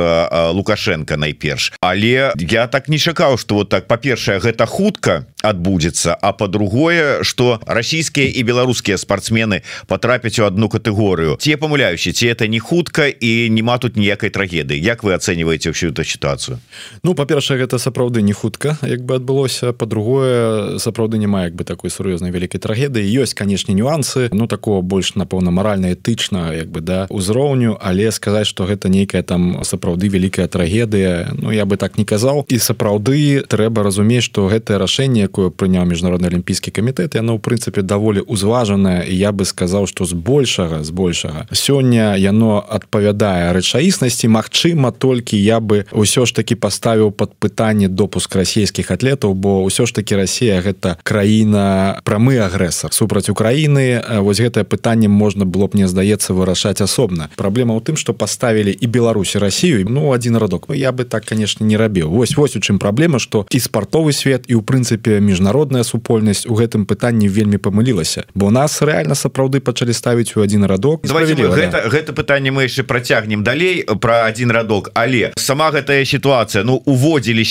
лукашенко 0.54 1.18
найперш. 1.18 1.74
Але 1.82 2.30
я 2.38 2.70
так 2.70 2.86
не 2.86 3.02
чакаў 3.02 3.34
что 3.34 3.66
вот 3.66 3.74
так 3.74 3.90
па-першае 3.90 4.38
гэта 4.38 4.70
хутка 4.70 5.26
адбудзецца. 5.42 6.18
А 6.20 6.32
по-другое 6.32 7.22
что 7.22 7.60
расійскія 7.66 8.26
і 8.26 8.42
беларускія 8.42 8.98
спортсмены 8.98 9.62
потрапяць 9.86 10.38
у 10.38 10.44
одну 10.44 10.68
катэгорыю. 10.68 11.38
Ці 11.38 11.56
памыляюся 11.56 12.12
ці 12.12 12.26
это 12.26 12.48
не 12.48 12.58
хутка 12.58 13.06
і 13.06 13.50
нема 13.50 13.78
тут 13.78 13.96
ніякай 13.96 14.30
трагедыі. 14.30 14.80
Як 14.80 15.02
вы 15.02 15.14
оцениваете 15.14 15.70
всю 15.70 15.90
эту 15.90 16.04
ситуацию 16.04 16.58
Ну 17.02 17.14
па-першае 17.14 17.58
гэта 17.58 17.78
сапраўды 17.78 18.22
не 18.22 18.32
хутка 18.32 18.78
як 18.82 19.04
бы 19.04 19.14
адбылося. 19.14 19.72
По-другое 19.72 20.78
сапраўды 20.78 21.18
няма 21.18 21.44
як 21.44 21.54
бы 21.54 21.64
такой 21.64 21.90
сур'ёзнай 21.90 22.30
вялікай 22.30 22.60
трагедыі. 22.60 23.06
Ёсць 23.06 23.34
канешне 23.34 23.74
нюансы. 23.74 24.28
Ну 24.32 24.46
такого 24.46 24.82
больш 24.82 25.14
напэўна 25.14 25.50
маральна 25.50 25.94
этычна 25.94 26.54
як 26.54 26.68
бы 26.68 26.80
да 26.80 27.06
узроўню. 27.10 27.78
Але 27.80 28.10
сказаць 28.10 28.46
что 28.46 28.66
гэта 28.66 28.88
нейкая 28.88 29.22
там 29.22 29.62
сапраўды 29.62 30.08
вялікая 30.08 30.48
трагедыя 30.48 31.30
Ну 31.38 31.52
я 31.52 31.64
бы 31.64 31.76
так 31.76 31.98
не 31.98 32.04
казаў. 32.04 32.44
І 32.48 32.58
сапраўды 32.58 33.46
трэба 33.46 33.82
разумець 33.82 34.24
что 34.24 34.48
гэтае 34.48 34.78
рашэнне 34.78 35.27
якое 35.28 35.52
прыняў 35.52 35.84
міжнародны 35.84 36.32
алімпійскі 36.32 36.72
камітэт 36.72 37.20
яно 37.20 37.36
ў 37.36 37.44
прынцыпе 37.44 37.84
даволі 37.84 38.24
узважанае 38.24 39.04
і 39.04 39.14
я 39.14 39.30
бы 39.36 39.44
сказаў 39.44 39.84
што 39.84 40.08
збольшага 40.08 40.80
збольшага 40.82 41.44
сёння 41.52 42.16
яно 42.16 42.64
адпавядае 42.64 43.52
рэчаіснасці 43.52 44.32
Мачыма 44.32 44.90
толькі 44.90 45.36
я 45.36 45.60
бы 45.60 45.84
ўсё 45.92 46.24
ж 46.24 46.32
таки 46.32 46.56
паставіў 46.56 47.12
под 47.12 47.36
пытанне 47.36 47.88
допуск 47.88 48.34
расійскіх 48.34 48.90
атлетаў 48.90 49.34
бо 49.34 49.62
ўсё 49.68 49.84
ж 49.84 49.94
таки 49.94 50.16
Росія 50.16 50.64
гэта 50.64 50.96
краіна 51.04 52.00
прамы 52.04 52.40
агрэсар 52.40 52.92
супраць 52.92 53.28
Украіны 53.28 54.00
вось 54.24 54.40
гэтае 54.40 54.64
пытанне 54.64 55.08
можна 55.08 55.44
было 55.44 55.68
б 55.68 55.76
мне 55.76 55.88
здаецца 55.88 56.32
вырашаць 56.32 56.80
асобна 56.80 57.28
праблема 57.36 57.76
ў 57.76 57.84
тым 57.84 57.96
что 58.00 58.16
поставілі 58.16 58.72
і 58.72 58.86
Беларусі 58.86 59.38
Россию 59.38 59.84
ну 59.88 60.12
один 60.12 60.36
радок 60.36 60.72
я 60.72 60.92
бы 60.92 61.04
так 61.04 61.24
конечно 61.24 61.64
не 61.64 61.76
рабіў 61.76 62.08
вось 62.08 62.36
вось 62.36 62.56
у 62.56 62.60
чым 62.60 62.78
праблема 62.78 63.18
что 63.18 63.46
і 63.50 63.58
спартовы 63.58 64.12
свет 64.12 64.44
і 64.48 64.54
у 64.54 64.62
прынцыпе 64.62 65.17
міжнародная 65.20 65.84
супольнасць 65.84 66.46
у 66.46 66.54
гэтым 66.54 66.86
пытанні 66.86 67.28
вельмі 67.28 67.58
памылілася 67.58 68.24
бо 68.34 68.50
нас 68.50 68.82
реально 68.82 69.14
сапраўды 69.14 69.60
пачалі 69.60 69.92
ставіць 69.92 70.36
у 70.36 70.40
один 70.40 70.64
радок. 70.64 71.04
Гэта, 71.04 71.88
гэта 71.90 72.12
пытанне 72.12 72.50
мы 72.50 72.68
яшчэ 72.68 72.82
працягнем 72.82 73.44
далей 73.44 73.84
про 74.00 74.24
один 74.24 74.50
радок. 74.50 74.90
Але 74.94 75.32
сама 75.36 75.70
гэтая 75.70 76.04
сітуацыя 76.04 76.64
ну 76.64 76.82
уводзілі 76.84 77.44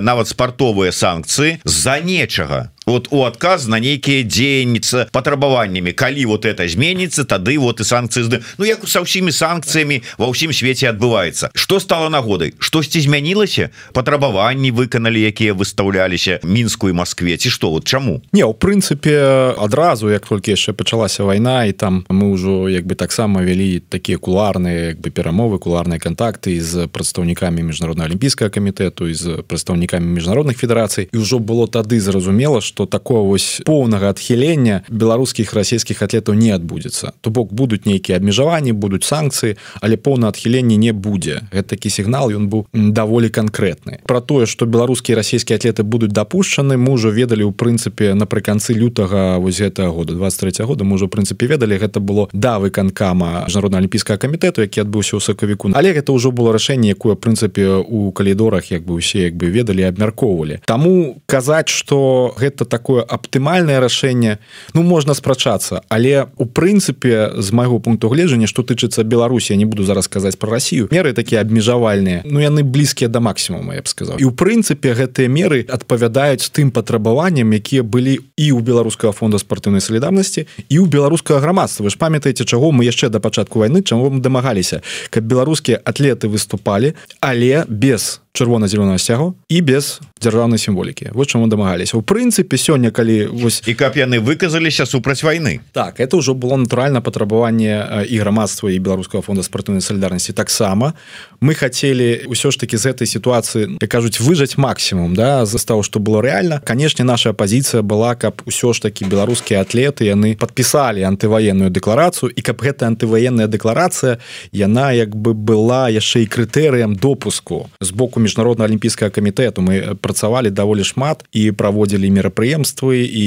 нават 0.00 0.28
спартовыя 0.28 0.92
санкцыі 0.92 1.60
з-за 1.64 2.00
нечага 2.00 2.70
вот 2.90 3.08
у 3.10 3.24
адказ 3.24 3.68
на 3.68 3.80
нейкія 3.80 4.26
дзеянніцы 4.26 5.06
патрабаваннями 5.12 5.92
калі 5.92 6.26
вот 6.26 6.44
это 6.44 6.66
зменится 6.68 7.24
тады 7.24 7.58
вот 7.58 7.80
и 7.80 7.84
санкции 7.84 8.22
зды 8.22 8.42
Ну 8.58 8.64
як 8.64 8.86
со 8.88 9.02
ўсімі 9.02 9.30
санкцыями 9.32 10.02
ва 10.18 10.28
ўсім 10.30 10.52
свеце 10.52 10.90
адбываецца 10.90 11.50
что 11.54 11.80
стало 11.80 12.10
нагодай 12.10 12.54
штосьці 12.58 13.00
змянілася 13.00 13.70
патрабаванні 13.92 14.70
выканалі 14.70 15.22
якія 15.22 15.54
выставляліся 15.54 16.40
мінску 16.44 16.88
і 16.88 16.92
Москве. 16.92 17.36
Ці 17.36 17.50
что 17.50 17.70
вот 17.70 17.84
чаму 17.84 18.22
не 18.32 18.44
у 18.44 18.52
прынцыпе 18.52 19.54
адразу 19.58 20.10
як 20.10 20.26
толькі 20.26 20.52
яшчэ 20.52 20.72
пачалася 20.72 21.24
вайна 21.24 21.64
і 21.64 21.72
там 21.72 22.04
мы 22.08 22.32
ўжо 22.34 22.68
як 22.68 22.86
бы 22.86 22.94
таксама 22.94 23.42
вялі 23.42 23.80
такія 23.80 24.18
куларныя 24.18 24.94
як 24.94 25.00
бы 25.00 25.10
перамовы 25.10 25.58
куларныя 25.58 26.00
контакты 26.00 26.60
з 26.60 26.86
прадстаўнікамі 26.88 27.62
міжнародна 27.62 28.04
алімпійскага 28.04 28.50
камітэту 28.50 29.12
з 29.14 29.42
прадстаўнікамі 29.46 30.06
міжнародных 30.06 30.58
федэрацый 30.58 31.08
і 31.12 31.16
ўжо 31.18 31.38
было 31.38 31.68
тады 31.68 32.00
зразумела 32.00 32.60
что 32.60 32.79
такого 32.86 33.24
вось 33.24 33.62
поўнага 33.64 34.10
адхілення 34.10 34.82
беларускіх 34.88 35.54
расійскіх 35.54 36.02
атлетаў 36.02 36.34
не 36.34 36.52
адбудзецца 36.54 37.12
то 37.20 37.30
бок 37.30 37.52
будуць 37.52 37.86
нейкія 37.86 38.18
абмежаванні 38.18 38.72
будуць 38.72 39.04
санкцыі 39.04 39.56
але 39.80 39.96
поўна 39.96 40.28
адхіленне 40.28 40.76
не 40.76 40.92
будзе 40.92 41.42
гэта 41.52 41.76
такі 41.76 41.90
сігнал 41.90 42.30
ён 42.30 42.48
быў 42.48 42.66
даволі 42.72 43.28
канкрэтны 43.28 44.00
про 44.04 44.20
тое 44.20 44.46
что 44.46 44.66
беларускія 44.66 45.16
расійскія 45.16 45.58
атлеты 45.58 45.82
будуць 45.82 46.12
дапушчаны 46.12 46.76
мы 46.76 46.94
ўжо 46.96 47.10
ведалі 47.10 47.48
у 47.48 47.52
прынцыпе 47.52 48.14
напрыканцы 48.14 48.74
лютага 48.74 49.38
вось 49.38 49.60
гэтага 49.60 49.90
года 49.90 50.14
23 50.14 50.64
года 50.64 50.84
мы 50.84 50.94
ўжо 50.96 51.08
прынцыпе 51.08 51.46
ведалі 51.46 51.78
гэта 51.78 52.00
было 52.00 52.28
да 52.32 52.58
выканкама 52.58 53.46
жнародна 53.48 53.78
алімпійскага 53.78 54.18
камітэту 54.18 54.62
які 54.62 54.84
адбыўся 54.86 55.16
ў 55.16 55.20
сакавіку 55.20 55.70
але 55.74 55.92
гэта 55.92 56.12
ўжо 56.12 56.30
было 56.30 56.52
рашэнне 56.52 56.94
якое 56.94 57.14
прынцыпе 57.14 57.82
у 57.82 58.12
калідорах 58.12 58.70
як 58.70 58.84
бы 58.84 58.94
усе 58.94 59.30
як 59.30 59.36
бы 59.36 59.50
ведалі 59.50 59.86
абмяркоўвалі 59.88 60.60
таму 60.66 61.22
казаць 61.26 61.68
что 61.68 62.34
гэта 62.36 62.59
такое 62.64 63.02
аптымальнае 63.02 63.78
рашэнне. 63.80 64.38
Ну 64.74 64.82
можна 64.82 65.14
спрачацца 65.14 65.82
але 65.88 66.26
у 66.36 66.46
прынцыпе 66.46 67.32
з 67.38 67.52
майго 67.52 67.78
пункту 67.78 68.08
гледжання 68.08 68.46
что 68.46 68.62
тычыцца 68.62 69.02
беларусі 69.02 69.56
не 69.56 69.64
буду 69.64 69.84
зараз 69.84 70.08
казаць 70.08 70.36
про 70.36 70.50
Россию 70.50 70.88
меры 70.90 71.12
такія 71.12 71.40
абмежавальныя. 71.40 72.22
Ну 72.24 72.40
яны 72.40 72.62
блізкія 72.62 73.08
да 73.08 73.20
максімума 73.20 73.74
я 73.74 73.82
б 73.82 73.88
сказал 73.88 74.16
і 74.18 74.24
у 74.24 74.32
прынцыпе 74.32 74.94
гэтыя 74.94 75.28
меры 75.28 75.66
адпавядаюць 75.68 76.50
тым 76.50 76.70
патрабаванням 76.70 77.52
якія 77.52 77.82
былі 77.82 78.20
і 78.36 78.52
у 78.52 78.60
беларускага 78.60 79.12
фонда 79.12 79.38
спартыўнай 79.38 79.80
салідарнасці 79.80 80.46
і 80.68 80.78
у 80.78 80.86
беларускага 80.86 81.40
грамадства. 81.40 81.84
Вы 81.84 81.90
ж 81.90 81.98
памятаеце 81.98 82.44
чаго 82.44 82.72
мы 82.72 82.84
яшчэ 82.84 83.08
да 83.08 83.20
пачатку 83.20 83.58
войны 83.60 83.82
чаму 83.82 84.10
мы 84.10 84.20
дамагаліся 84.20 84.82
каб 85.10 85.24
беларускія 85.24 85.80
атлеты 85.84 86.28
выступалі 86.28 86.94
але 87.20 87.64
без 87.68 88.20
чырвона-зеленого 88.32 88.98
сцягу 88.98 89.34
і 89.48 89.60
без 89.62 90.00
дзяржаўнай 90.20 90.58
сімволікі. 90.58 91.10
Вот 91.12 91.28
чаму 91.28 91.48
дамагаліся. 91.48 91.96
У 91.96 92.02
прынцыпе 92.02 92.56
сёння 92.56 92.90
калі 92.90 93.26
вось 93.26 93.62
і 93.66 93.74
каб 93.74 93.96
яны 93.96 94.20
выказаліся 94.20 94.86
супраць 94.86 95.22
войны 95.22 95.60
так 95.72 96.00
это 96.00 96.16
ўжо 96.16 96.34
было 96.34 96.56
натуральна 96.56 97.00
патрабаванне 97.00 98.06
і 98.08 98.18
грамадства 98.18 98.70
і 98.70 98.78
беларускага 98.78 99.22
фонда 99.22 99.42
спартыўнай 99.42 99.80
салідарнасці 99.80 100.32
таксама. 100.32 100.94
Мы 101.40 101.54
хотели 101.54 102.22
ўсё 102.28 102.50
ж 102.50 102.60
таки 102.60 102.76
з 102.76 102.86
этой 102.86 103.06
сітуацыі 103.06 103.78
кажуць 103.88 104.20
выжаць 104.20 104.56
максімум 104.56 105.14
да 105.14 105.44
за 105.46 105.58
того 105.58 105.82
что 105.82 105.98
было 105.98 106.22
реально 106.22 106.60
канешне 106.64 107.04
наша 107.04 107.32
пазіцыя 107.32 107.82
была 107.82 108.14
каб 108.14 108.42
усё 108.46 108.72
ж 108.72 108.82
таки 108.82 109.04
беларускія 109.04 109.60
атлеты 109.60 110.04
яны 110.06 110.36
подпісалі 110.36 111.02
антываенную 111.02 111.70
дэкларацыю 111.70 112.30
і 112.30 112.40
каб 112.42 112.62
гэта 112.62 112.86
антываенная 112.86 113.48
дэкларацыя 113.48 114.20
яна 114.52 114.92
як 114.92 115.16
бы 115.16 115.34
была 115.34 115.88
яшчэ 115.90 116.22
і 116.22 116.30
крытэрыям 116.30 116.94
допуску 116.94 117.70
з 117.80 117.90
боку 117.90 118.19
міжнародна 118.20 118.68
алімпійскага 118.68 119.10
камітэту 119.10 119.64
мы 119.64 119.96
працавалі 119.98 120.52
даволі 120.52 120.84
шмат 120.84 121.24
і 121.32 121.50
праводзілі 121.50 122.06
мерапрыемствы 122.12 123.02
і 123.02 123.26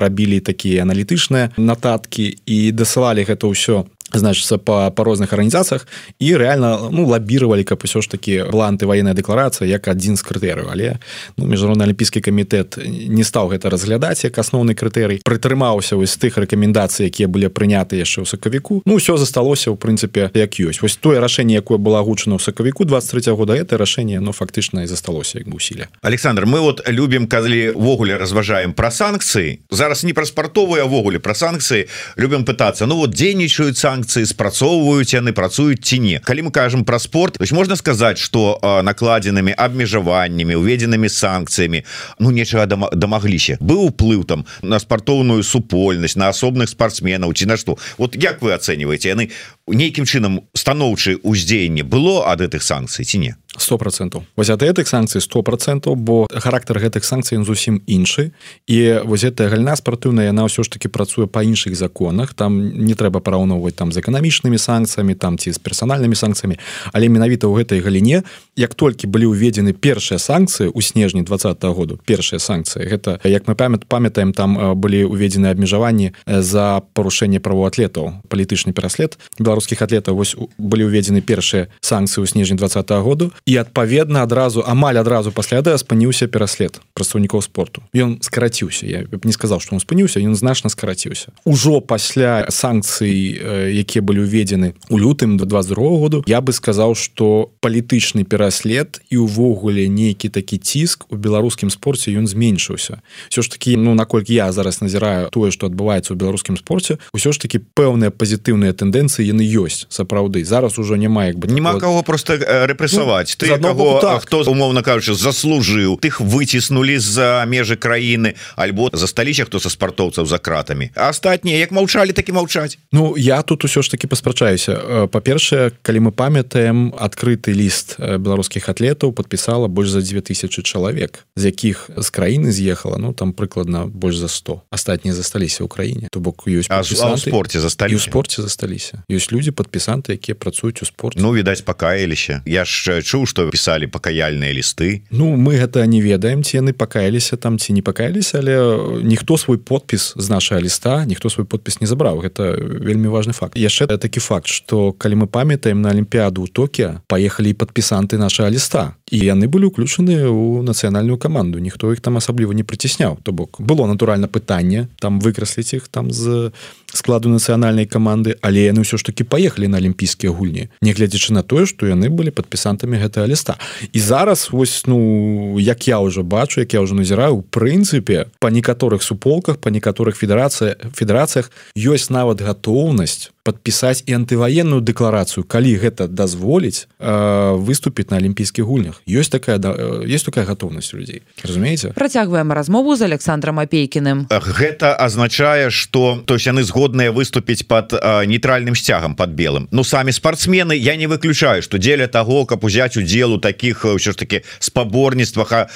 рабілі 0.00 0.40
такія 0.40 0.86
аналітычныя 0.86 1.50
нататкі 1.58 2.38
і 2.46 2.58
дасылалі 2.72 3.26
гэта 3.26 3.50
ўсё 3.50 3.84
значится 4.14 4.58
по 4.58 4.90
по 4.90 5.04
розных 5.04 5.32
арганізацыях 5.32 5.86
і 6.18 6.36
реально 6.36 6.88
ну 6.92 7.06
лабіировали 7.06 7.64
каб 7.64 7.80
усё 7.84 8.02
ж 8.02 8.08
таки 8.08 8.42
была 8.42 8.68
антываенная 8.68 9.14
дэкларацыя 9.14 9.66
як 9.66 9.88
адзін 9.88 10.16
з 10.16 10.22
крытэрыяў 10.22 10.68
але 10.72 10.98
ну 11.36 11.46
міжнародны 11.46 11.84
алімпійскі 11.84 12.20
камітэт 12.20 12.78
не 12.86 13.24
стаў 13.24 13.48
гэта 13.54 13.70
разглядаць 13.70 14.24
як 14.24 14.38
асноўны 14.38 14.74
крытэрый 14.74 15.20
прытрымаўся 15.24 15.96
вось 15.96 16.16
тых 16.16 16.36
рэкамендацый 16.36 17.06
якія 17.06 17.28
былі 17.28 17.48
прыняты 17.48 17.96
яшчэ 17.96 18.22
ў 18.22 18.26
сакавіку 18.26 18.82
ну 18.84 18.98
ўсё 18.98 19.16
засталося 19.16 19.70
ў 19.70 19.76
прынцыпе 19.76 20.30
як 20.34 20.60
ёсць 20.60 20.82
вось 20.82 20.96
тое 20.96 21.20
рашэнне 21.20 21.62
якое 21.62 21.78
было 21.78 21.98
агучана 22.00 22.36
ў 22.36 22.42
сакавіку 22.42 22.84
23 22.84 23.32
года 23.32 23.54
это 23.54 23.78
рашэнне 23.78 24.20
но 24.20 24.30
ну, 24.30 24.32
фактычна 24.32 24.82
і 24.84 24.86
засталося 24.86 25.38
як 25.38 25.48
бы 25.48 25.56
усілля 25.56 25.88
Александр 26.02 26.46
мы 26.46 26.60
вот 26.60 26.82
любім 26.88 27.26
калі 27.26 27.70
ввогуле 27.76 28.16
разважаем 28.16 28.72
пра 28.72 28.90
санкцыі 28.90 29.60
зараз 29.70 30.04
не 30.04 30.12
пра 30.12 30.26
спартовыя 30.26 30.84
ввогуле 30.84 31.18
пра 31.18 31.34
санкцыі 31.34 31.86
любім 32.16 32.44
пытацца 32.44 32.86
ну 32.86 32.96
вот 32.96 33.14
дзейнічаюць 33.14 33.78
санкцыі 33.78 33.99
санкцыі 34.00 34.26
спрацоўваюць 34.26 35.12
яны 35.12 35.32
працуюць 35.32 35.84
ці 35.84 36.00
не. 36.00 36.18
Калі 36.24 36.48
мы 36.48 36.50
кажам 36.50 36.84
про 36.84 36.98
спорт 36.98 37.36
то 37.36 37.44
есть 37.44 37.52
можна 37.52 37.76
сказаць 37.76 38.18
что 38.18 38.58
накладзенымі 38.62 39.52
абмежаваннямі 39.52 40.56
уведзенымі 40.56 41.08
санкцыямі 41.08 41.84
ну 42.18 42.30
нечага 42.30 42.66
дамагліся 42.66 43.58
быў 43.60 43.92
уплыў 43.92 44.24
там 44.24 44.46
на 44.62 44.78
спартоўную 44.78 45.42
супольнасць 45.42 46.16
на 46.16 46.28
асобных 46.28 46.68
спортсменаў 46.68 47.32
ці 47.34 47.46
на 47.46 47.56
что. 47.56 47.76
Вот 47.98 48.16
як 48.16 48.42
вы 48.42 48.52
ацэньваеце 48.56 49.08
яны 49.08 49.30
нейкім 49.72 50.04
чынам 50.04 50.46
станоўчае 50.54 51.18
ўздзеянне 51.22 51.82
было 51.84 52.26
ад 52.30 52.40
гэтых 52.40 52.62
санкцый 52.62 53.04
ці 53.04 53.18
не? 53.18 53.34
Сто 53.56 53.78
процентов. 53.78 54.22
Вось 54.36 54.50
ад 54.50 54.62
гэтых 54.62 54.86
санкцый 54.86 55.20
сто 55.20 55.42
процентов 55.42 55.96
бо 55.96 56.26
характар 56.30 56.78
гэтых 56.78 57.02
санкцый 57.02 57.42
зусім 57.44 57.82
іншы. 57.86 58.30
І 58.70 59.02
вось 59.04 59.26
гэтая 59.26 59.50
гальна 59.50 59.74
спартыўная 59.74 60.30
яна 60.30 60.46
ўсё 60.46 60.62
ж 60.62 60.70
таки 60.70 60.86
працуе 60.86 61.26
па 61.26 61.42
іншых 61.42 61.74
законах. 61.74 62.34
Там 62.34 62.56
не 62.78 62.94
трэба 62.94 63.18
параўноўваць 63.18 63.74
там 63.74 63.90
з 63.90 63.98
эканамічнымі 63.98 64.54
санкцыямі 64.54 65.18
там 65.18 65.34
ці 65.34 65.50
з 65.50 65.58
персанальнымі 65.58 66.14
санкцыямі. 66.14 66.62
Але 66.94 67.10
менавіта 67.10 67.50
ў 67.50 67.66
гэтай 67.66 67.82
галіне 67.82 68.22
як 68.54 68.74
толькі 68.78 69.10
былі 69.10 69.34
ўведзены 69.34 69.74
першыя 69.74 70.22
санкцыі 70.22 70.70
ў 70.70 70.78
снежні 70.82 71.26
два 71.26 71.36
-го 71.36 71.74
году 71.74 71.98
першыя 72.06 72.38
санкцыі 72.38 72.86
гэта 72.86 73.18
як 73.24 73.48
мы 73.48 73.54
памят 73.54 73.84
памятаем 73.86 74.32
там 74.32 74.78
былі 74.78 75.04
уведзены 75.10 75.50
абмежаванні 75.50 76.12
за 76.26 76.82
парушэнне 76.94 77.40
правоатлетаў 77.40 78.22
палітычны 78.28 78.72
пераслед 78.72 79.18
беларускіх 79.60 79.82
атлетаў 79.82 80.16
вось 80.16 80.36
былі 80.56 80.88
ўведзены 80.88 81.20
першыя 81.20 81.68
санкцыі 81.84 82.24
ў 82.24 82.26
снежні 82.26 82.56
два 82.56 82.68
-го 82.72 83.02
году 83.02 83.32
і 83.44 83.56
адпаведна 83.60 84.22
адразу 84.22 84.64
амаль 84.66 84.96
адразу 84.96 85.32
пасля 85.32 85.60
да 85.62 85.76
спыніўся 85.76 86.28
пераслед 86.28 86.80
прадстаўнікоў 86.94 87.42
спорту. 87.42 87.82
Ён 87.94 88.22
скараціўся. 88.22 88.86
Я 88.86 89.04
не 89.24 89.32
сказал 89.32 89.60
что 89.60 89.76
он 89.76 89.80
спыніўся 89.80 90.20
ён 90.20 90.34
значна 90.34 90.70
скараціўся. 90.70 91.28
Ужо 91.44 91.80
пасля 91.80 92.46
санкцый 92.48 93.36
якія 93.68 94.02
былі 94.02 94.24
ўведзены 94.24 94.72
у 94.88 94.96
лютым 94.98 95.36
до 95.36 95.44
22 95.44 95.98
году 96.00 96.24
я 96.26 96.40
бы 96.40 96.52
сказаў 96.52 96.94
что 96.94 97.50
палітычны 97.60 98.24
пераслед 98.24 99.00
і 99.10 99.16
увогуле 99.16 99.88
нейкі 99.88 100.28
такі 100.28 100.56
ціск 100.56 101.04
у 101.12 101.16
беларускім 101.16 101.70
спорце 101.70 102.10
ён 102.16 102.26
зменшыўся. 102.26 103.02
Все 103.28 103.42
ж 103.42 103.50
таки 103.50 103.76
ну 103.76 103.94
наколькі 103.94 104.34
я 104.34 104.52
зараз 104.52 104.80
назіраю 104.80 105.28
тое 105.28 105.50
что 105.50 105.66
адбываецца 105.66 106.14
ў 106.14 106.16
беларускім 106.16 106.56
спорце 106.56 106.96
ўсё 107.12 107.32
ж 107.32 107.38
таки 107.38 107.60
пэўныя 107.60 108.10
пазітыўныя 108.10 108.72
тэндэнцыі 108.72 109.26
яны 109.26 109.49
ёсць 109.50 109.86
сапраўды. 109.90 110.44
Зараз 110.44 110.78
ужо 110.78 110.96
няма 110.96 111.26
як 111.26 111.38
бы 111.38 111.50
няма 111.50 111.78
кого 111.80 112.02
просто 112.02 112.38
рэпрэсаваць. 112.38 113.36
Ну, 113.40 113.46
ты 113.46 113.58
кого 113.58 114.00
так. 114.00 114.22
хто 114.22 114.42
умоўно 114.46 114.82
кажучы 114.82 115.14
заслужыў 115.14 115.98
тых 115.98 116.20
выціснули 116.20 116.98
з-за 116.98 117.44
межы 117.46 117.76
краіны 117.76 118.34
альбо 118.56 118.90
засталіся 118.92 119.44
хто 119.44 119.58
са 119.60 119.70
спартоўцаў 119.70 120.26
за 120.26 120.38
кратамі. 120.38 120.90
Астатнія 120.94 121.58
як 121.58 121.70
маўчалі 121.72 122.12
такі 122.12 122.32
маўчаць. 122.32 122.78
Ну 122.92 123.14
я 123.16 123.42
тут 123.42 123.64
усё 123.64 123.82
ж 123.82 123.90
таки 123.90 124.06
паспрачаюся. 124.06 125.08
Па-першае 125.10 125.72
калі 125.82 126.08
мы 126.08 126.12
памятаем 126.12 126.94
адкрыты 126.94 127.52
ліст 127.52 127.98
беларускіх 127.98 128.68
атлетаў 128.68 129.12
подпісала 129.12 129.68
больш 129.68 129.90
за 129.90 130.00
2000 130.00 130.62
чалавек 130.62 131.26
з 131.36 131.50
якіх 131.50 131.90
з 131.96 132.08
краіны 132.10 132.52
з'ехала 132.52 132.98
Ну 132.98 133.12
там 133.12 133.32
прыкладна 133.32 133.86
больш 133.86 134.16
за 134.16 134.28
100 134.28 134.62
астатнія 134.70 135.14
засталіся 135.14 135.64
ў 135.64 135.68
краіне. 135.68 136.06
То 136.12 136.20
бок 136.20 136.44
ёсць 136.46 136.68
спорте 137.16 137.60
засталі 137.60 137.96
у 137.96 138.00
спорце 138.00 138.42
засталіся. 138.42 139.02
Ёсць 139.08 139.29
людзі 139.32 139.50
падпісанты 139.50 140.14
якія 140.18 140.34
працуюць 140.34 140.82
у 140.82 140.86
спорт 140.86 141.16
Ну 141.20 141.32
відаць 141.32 141.60
пакаяліся 141.60 142.42
я 142.46 142.64
ж 142.64 143.02
чуў 143.02 143.26
что 143.26 143.48
пісалі 143.50 143.86
пакаяльныя 143.86 144.52
лісты 144.52 145.02
Ну 145.10 145.36
мы 145.36 145.56
гэта 145.58 145.86
не 145.86 146.00
ведаем 146.00 146.42
ці 146.42 146.60
яны 146.60 146.72
пакаяліся 146.72 147.36
там 147.36 147.58
ці 147.58 147.72
не 147.72 147.82
пакаяліся 147.82 148.38
але 148.38 149.02
ніхто 149.02 149.38
свой 149.38 149.58
подпіс 149.58 150.14
з 150.16 150.26
нашага 150.30 150.60
ліста 150.60 151.04
ніхто 151.04 151.30
свой 151.30 151.46
подпіс 151.46 151.80
не 151.80 151.86
забраў 151.86 152.20
гэта 152.20 152.56
вельмі 152.60 153.08
важный 153.08 153.34
факт. 153.34 153.56
Яшчэ 153.56 153.86
такі 153.86 154.20
факт 154.20 154.46
что 154.46 154.92
калі 154.92 155.24
мы 155.24 155.26
памятаем 155.26 155.82
на 155.82 155.90
алімпіаду 155.90 156.46
Токія 156.46 157.02
паехалі 157.06 157.50
і 157.50 157.58
падпісанты 157.58 158.18
нашага 158.18 158.50
ліста 158.50 158.94
і 159.10 159.18
яны 159.18 159.48
былі 159.50 159.70
уключаны 159.70 160.26
ў 160.26 160.62
нацыянальную 160.62 161.18
каманду 161.18 161.58
ніхто 161.58 161.92
іх 161.92 162.00
там 162.00 162.16
асабліва 162.16 162.54
не 162.54 162.62
прыцісняў 162.62 163.18
то 163.22 163.32
бок 163.32 163.60
было 163.60 163.86
натуральна 163.86 164.28
пытанне 164.28 164.88
там 165.00 165.20
выкрасліць 165.20 165.74
іх 165.74 165.88
там 165.88 166.10
з 166.10 166.52
складу 166.92 167.28
нацыянальнай 167.28 167.86
каманды 167.86 168.36
але 168.42 168.70
яны 168.70 168.82
ўсё 168.86 168.98
ж 168.98 169.04
таки 169.04 169.19
паехалі 169.24 169.68
на 169.68 169.78
алімпійскія 169.78 170.32
гульні 170.32 170.68
нягледзячы 170.82 171.32
на 171.32 171.42
тое 171.42 171.66
што 171.66 171.86
яны 171.86 172.08
былі 172.08 172.30
падпісантамі 172.30 173.00
гэтага 173.00 173.26
ліста. 173.26 173.56
І 173.92 174.00
зараз 174.00 174.48
вось 174.50 174.86
ну 174.86 175.58
як 175.58 175.88
я 175.88 175.98
уже 176.00 176.22
бачу 176.22 176.60
як 176.60 176.74
я 176.74 176.80
уже 176.80 176.94
назіраю 176.94 177.36
у 177.36 177.42
прынцыпе 177.42 178.26
по 178.38 178.48
некаторых 178.48 179.02
суполках 179.02 179.58
по 179.58 179.68
некаторых 179.68 180.16
федэрацыя 180.16 180.76
федэрацыях 180.94 181.50
ёсць 181.76 182.10
нават 182.10 182.40
гатоўнасць 182.40 183.30
подпісаць 183.42 184.04
і 184.04 184.20
антываенную 184.20 184.84
дэкларацыю 184.84 185.48
калі 185.48 185.72
гэта 185.80 186.08
дазволіць 186.08 186.84
э, 187.00 187.56
выступіць 187.56 188.12
на 188.12 188.20
алімпійскіх 188.20 188.64
гульнях. 188.64 189.00
Ёсць 189.08 189.32
такая 189.32 189.56
да, 189.56 189.72
есть 190.04 190.26
такая 190.28 190.44
готовнасць 190.44 190.92
людзей 190.92 191.22
разумееце? 191.42 191.96
Працягваем 191.96 192.52
размову 192.52 192.96
з 192.96 193.08
александром 193.08 193.58
апейкіным. 193.58 194.28
Гэта 194.28 194.92
азначае 194.92 195.70
что 195.70 196.20
то 196.26 196.34
есть 196.34 196.46
яны 196.46 196.64
згодныя 196.64 197.12
выступіць 197.12 197.64
под 197.64 197.96
нейтральным 198.28 198.76
сцягам 198.76 199.16
под 199.16 199.30
белым. 199.30 199.68
Ну 199.70 199.84
самі 199.84 200.12
спортсмены 200.12 200.76
я 200.76 200.96
не 200.96 201.06
выключаю 201.06 201.62
что 201.62 201.78
дзеля 201.78 202.08
того 202.08 202.44
каб 202.44 202.64
узяць 202.64 202.96
удзел 202.96 203.32
у 203.32 203.38
таких 203.38 203.84
ўсё 203.84 204.12
ж 204.12 204.16
таки 204.16 204.44
спаборніцтвах 204.58 205.52
а 205.52 205.68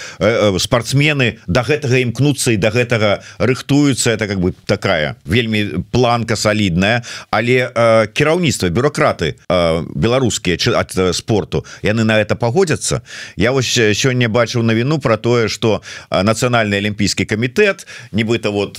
спортсмены 0.58 1.40
до 1.46 1.54
да 1.54 1.62
гэтага 1.64 1.96
імкнуцца 1.96 2.52
і 2.52 2.60
до 2.60 2.68
да 2.68 2.70
гэтага 2.76 3.10
рыхтуюцца. 3.38 4.12
Это 4.12 4.28
как 4.28 4.40
бы 4.40 4.52
такая 4.66 5.16
вельмі 5.24 5.80
планка 5.90 6.36
солідная 6.36 7.00
але 7.30 7.53
але 7.54 8.06
кіраўніцтва 8.12 8.68
бюрократы 8.68 9.34
беларускія 9.94 10.56
ад 10.76 11.14
спорту. 11.14 11.64
Яны 11.82 12.04
на 12.04 12.20
это 12.20 12.36
пагодзяцца. 12.36 13.02
Я 13.36 13.52
вось 13.52 13.74
сёння 13.74 14.28
бачыў 14.28 14.62
навіну 14.62 14.98
про 14.98 15.16
тое 15.16 15.48
что 15.48 15.82
нацыянальны 16.10 16.76
алімпійскі 16.76 17.24
камітэт 17.24 17.86
нібыта 18.12 18.50
вот 18.50 18.78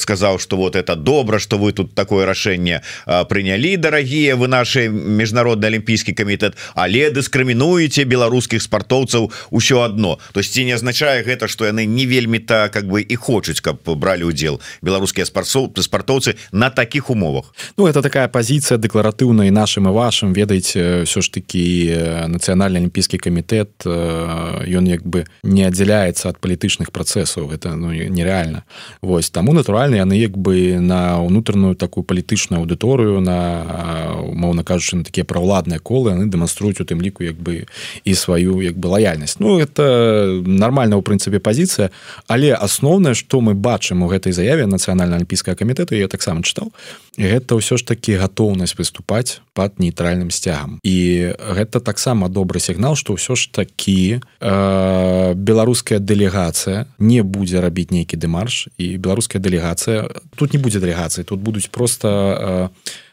сказаў 0.00 0.38
что 0.38 0.56
вот 0.56 0.76
это 0.76 0.96
добра 0.96 1.38
что 1.38 1.58
вы 1.58 1.72
тут 1.72 1.94
такое 1.94 2.26
рашэнне 2.26 2.82
прынялі 3.28 3.76
дарагія 3.76 4.36
вы 4.36 4.48
наши 4.48 4.88
міжнародны 4.88 5.66
алімпійскі 5.66 6.12
камітэт 6.12 6.56
але 6.74 7.10
дыскрымінуеце 7.10 8.04
беларускіх 8.04 8.62
спартоўцаў 8.62 9.32
ўсё 9.50 9.84
одно 9.84 10.18
то 10.32 10.40
есть 10.40 10.54
ці 10.54 10.64
не 10.64 10.72
азначае 10.72 11.22
гэта 11.22 11.48
что 11.48 11.66
яны 11.66 11.86
не 11.86 12.06
вельмі 12.06 12.38
так 12.38 12.72
как 12.72 12.86
бы 12.86 13.02
і 13.02 13.16
хочуць 13.16 13.60
каб 13.60 13.82
бралі 13.84 14.24
удзел 14.24 14.60
беларускія 14.82 15.26
спартсоў 15.26 15.72
спартоўцы 15.82 16.36
на 16.52 16.70
таких 16.70 17.10
умовах? 17.10 17.54
Ну 17.76 17.86
это 17.86 17.97
это 17.98 18.08
такая 18.08 18.28
позиция 18.28 18.78
дэкларатыўная 18.78 19.50
нашим 19.50 19.88
и 19.88 19.92
вашим. 19.92 20.32
Ведаеце 20.32 21.04
все 21.04 21.20
ж 21.20 21.30
таки 21.30 21.90
нацыянальны 22.28 22.78
алімпійскі 22.78 23.18
камітэт 23.18 23.82
ён 23.84 24.84
як 24.86 25.02
бы 25.02 25.26
не 25.42 25.66
аддзяляецца 25.66 26.30
от 26.30 26.38
палітычных 26.38 26.92
працэсаў 26.92 27.50
это 27.50 27.74
ну, 27.74 27.90
нереально. 27.90 28.62
Вось 29.02 29.30
таму 29.30 29.52
натуральна 29.52 29.96
яны 29.96 30.14
як 30.14 30.38
бы 30.38 30.78
на 30.80 31.18
унутраную 31.18 31.74
такую 31.74 32.04
палітычную 32.04 32.62
аўдыторыю 32.62 33.20
на 33.20 34.22
умоўна 34.22 34.62
кажучы 34.62 34.96
на 34.96 35.04
такія 35.04 35.24
праўладныя 35.24 35.80
колы 35.80 36.14
яны 36.14 36.30
дэманструюць 36.30 36.80
у 36.80 36.86
тым 36.86 37.02
ліку 37.02 37.24
як 37.24 37.36
бы 37.36 37.66
і 38.04 38.14
сваю 38.14 38.62
як 38.62 38.78
бы 38.78 38.88
лаяльнасць 38.88 39.40
Ну 39.40 39.58
это 39.58 40.42
нормально 40.46 40.96
у 40.96 41.02
прынцыпе 41.02 41.38
пазіцыя 41.38 41.90
але 42.28 42.54
асноўнае 42.54 43.14
что 43.14 43.40
мы 43.40 43.54
бачым 43.54 44.02
у 44.02 44.08
гэтай 44.08 44.32
заяве 44.32 44.66
нацыянальна 44.66 45.16
алімпійскага 45.16 45.56
камітэту 45.56 45.98
я 45.98 46.08
таксама 46.08 46.42
чытаў 46.42 46.70
гэта 47.18 47.58
ўсё 47.58 47.76
ж 47.76 47.87
таки 47.88 48.20
гатоўнасць 48.20 48.76
выступаць 48.76 49.40
под 49.56 49.80
нейтральным 49.80 50.28
сцягам. 50.28 50.76
І 50.84 51.32
гэта 51.40 51.80
таксама 51.80 52.28
добры 52.28 52.60
сігнал 52.60 52.94
что 53.00 53.16
ўсё 53.16 53.32
ж 53.32 53.48
такі 53.48 54.20
э, 54.20 55.34
беларуская 55.34 55.98
дэлегацыя 55.98 56.84
не 57.00 57.24
будзе 57.24 57.64
рабіць 57.64 57.90
нейкі 57.90 58.20
дэмарш 58.20 58.68
і 58.76 59.00
беларуская 59.00 59.40
дэлегацыя 59.40 60.04
тут 60.36 60.52
не 60.52 60.60
будзе 60.60 60.84
дэлегацыі 60.84 61.24
тут 61.24 61.40
будуць 61.40 61.72
просто 61.72 62.28
Э, 62.38 62.68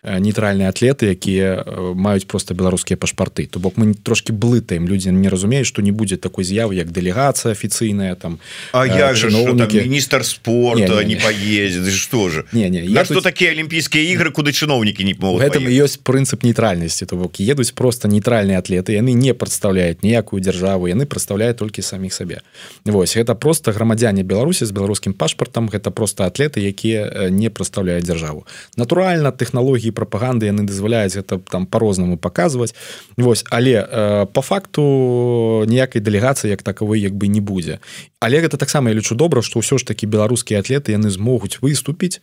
нейтральныя 0.06 0.70
атлеты 0.70 1.10
якія 1.10 1.66
э, 1.66 1.94
маюць 1.98 2.26
просто 2.26 2.54
беларускія 2.54 2.98
пашпарты. 2.98 3.48
То 3.48 3.60
бок 3.60 3.78
мы 3.78 3.94
трошки 3.94 4.32
блытаем. 4.32 4.88
Людзі 4.88 5.12
не 5.12 5.30
разумеюць 5.30 5.68
что 5.68 5.82
не 5.82 5.92
будзе 5.92 6.18
такой 6.18 6.44
з'явы 6.44 6.76
як 6.76 6.92
дэлегацыя 6.92 7.52
афіцыйная 7.52 8.16
там 8.16 8.40
А 8.72 8.86
я 8.86 9.14
же 9.14 9.30
міністр 9.30 10.26
спорта 10.26 11.02
не, 11.02 11.06
не, 11.06 11.16
не. 11.16 11.22
поездит 11.22 11.94
что 11.94 12.30
же 12.30 12.46
не 12.52 12.70
не 12.70 12.86
я 12.86 13.06
что 13.06 13.22
такія 13.22 13.52
алімпійскія 13.52 14.04
ігры 14.14 14.32
куды 14.32 14.54
чыноўнікі 14.54 15.04
не 15.04 15.16
могут 15.18 15.42
гэтым 15.42 15.66
ёсць 15.66 15.98
прынцып 15.98 16.44
нейтральнасці. 16.44 17.06
То 17.06 17.16
бок 17.18 17.40
едуць 17.40 17.74
просто 17.74 18.08
нейтральныя 18.08 18.60
атлеты 18.60 18.94
яны 18.94 19.14
не 19.14 19.34
прадстаўляюць 19.34 20.04
ніякую 20.04 20.42
дзяржаву 20.42 20.88
яны 20.88 21.06
прадстаўляюць 21.06 21.58
толькі 21.58 21.82
саміх 21.82 22.14
сабе. 22.14 22.42
Вось 22.86 23.18
гэта 23.18 23.34
просто 23.34 23.72
грамадзяне 23.72 24.24
беларусі 24.24 24.66
з 24.66 24.72
беларускім 24.72 25.14
пашпартам 25.14 25.70
гэта 25.70 25.90
просто 25.90 26.26
атлеты 26.26 26.62
якія 26.62 27.10
э, 27.10 27.30
не 27.30 27.50
прадстаўляюць 27.50 28.06
дзяржаву. 28.06 28.46
Натуральна 28.78 29.32
тэхналогіі 29.32 29.95
прапаганды 29.96 30.52
яны 30.52 30.68
дазваляюць 30.68 31.16
это 31.16 31.40
там 31.40 31.66
по-рознаму 31.66 32.18
показваць 32.18 32.76
Вось 33.18 33.46
але 33.50 33.80
э, 33.80 34.26
по 34.28 34.42
факту 34.42 35.64
ніякай 35.68 36.02
дэлегацыі 36.02 36.52
як 36.52 36.64
такавой 36.64 37.00
як 37.00 37.16
бы 37.16 37.28
не 37.28 37.42
будзе. 37.42 37.80
Але 38.20 38.42
гэта 38.42 38.58
таксама 38.58 38.90
я 38.90 38.96
лічу 38.96 39.16
добра 39.16 39.42
што 39.42 39.60
ўсё 39.60 39.78
ж 39.78 39.86
такі 39.86 40.08
беларускія 40.08 40.60
атлеты 40.60 40.92
яны 40.92 41.10
змогуць 41.10 41.60
выступіць. 41.62 42.22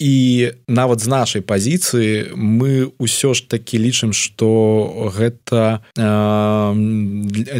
І 0.00 0.50
нават 0.66 1.00
з 1.00 1.06
нашай 1.06 1.42
пазіцыі 1.42 2.34
мы 2.34 2.90
ўсё 2.98 3.34
ж 3.34 3.46
такі 3.46 3.78
лічым 3.78 4.12
што 4.12 5.10
гэта 5.14 5.84
э, 5.96 6.04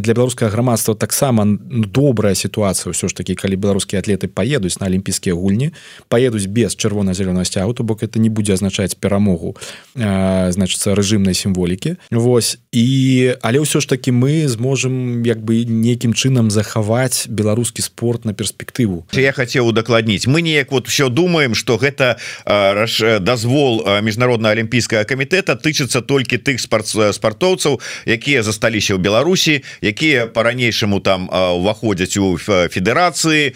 для 0.01 0.15
беларускага 0.15 0.51
грамадства 0.51 0.95
таксама 0.95 1.47
добрая 1.71 2.35
сітуацыя 2.35 2.91
ўсё 2.91 3.09
ж 3.09 3.15
такі 3.15 3.35
калі 3.35 3.57
беларускія 3.57 4.03
атлеты 4.03 4.27
паедуць 4.27 4.81
на 4.81 4.87
алімпійскія 4.87 5.35
гульні 5.35 5.73
паедуць 6.09 6.47
без 6.47 6.75
чырвона-зялёнага 6.77 7.45
сцягу 7.45 7.75
то 7.75 7.85
бок 7.85 8.03
это 8.03 8.19
не 8.19 8.29
будзе 8.29 8.55
азначаць 8.55 8.97
перамогу 8.97 9.44
э, 9.53 10.51
значыцца 10.55 10.97
рэжымнай 10.97 11.37
сімволікі 11.37 12.01
Вось 12.11 12.57
і 12.73 12.87
але 13.43 13.61
ўсё 13.61 13.83
ж 13.83 13.87
такі 13.91 14.17
мы 14.17 14.49
зможам 14.49 15.23
як 15.27 15.45
бы 15.45 15.67
нейкім 15.69 16.15
чынам 16.15 16.49
захаваць 16.49 17.27
беларускі 17.29 17.83
спорт 17.83 18.25
на 18.25 18.33
перспектыву. 18.33 19.05
Я 19.13 19.33
хацеў 19.33 19.69
удакладніць. 19.69 20.27
Мы 20.27 20.43
неяк 20.43 20.73
вот 20.73 20.89
все 20.89 21.09
думаем 21.09 21.55
что 21.55 21.77
гэта 21.77 22.17
дазвол 23.21 23.85
міжнародна 24.03 24.51
алімпійскага 24.55 25.05
камітэта 25.05 25.59
тычыцца 25.59 26.01
толькі 26.01 26.39
тых 26.39 26.61
спорт 26.61 26.87
спартоўцаў 26.87 27.81
якія 28.07 28.43
засталіся 28.43 28.95
ў 28.95 29.01
Беларусі 29.03 29.63
якія 29.83 30.27
по-ранейшаму 30.27 31.01
там 31.01 31.29
уваходзяць 31.29 32.17
у 32.17 32.37
федэрацыі 32.39 33.55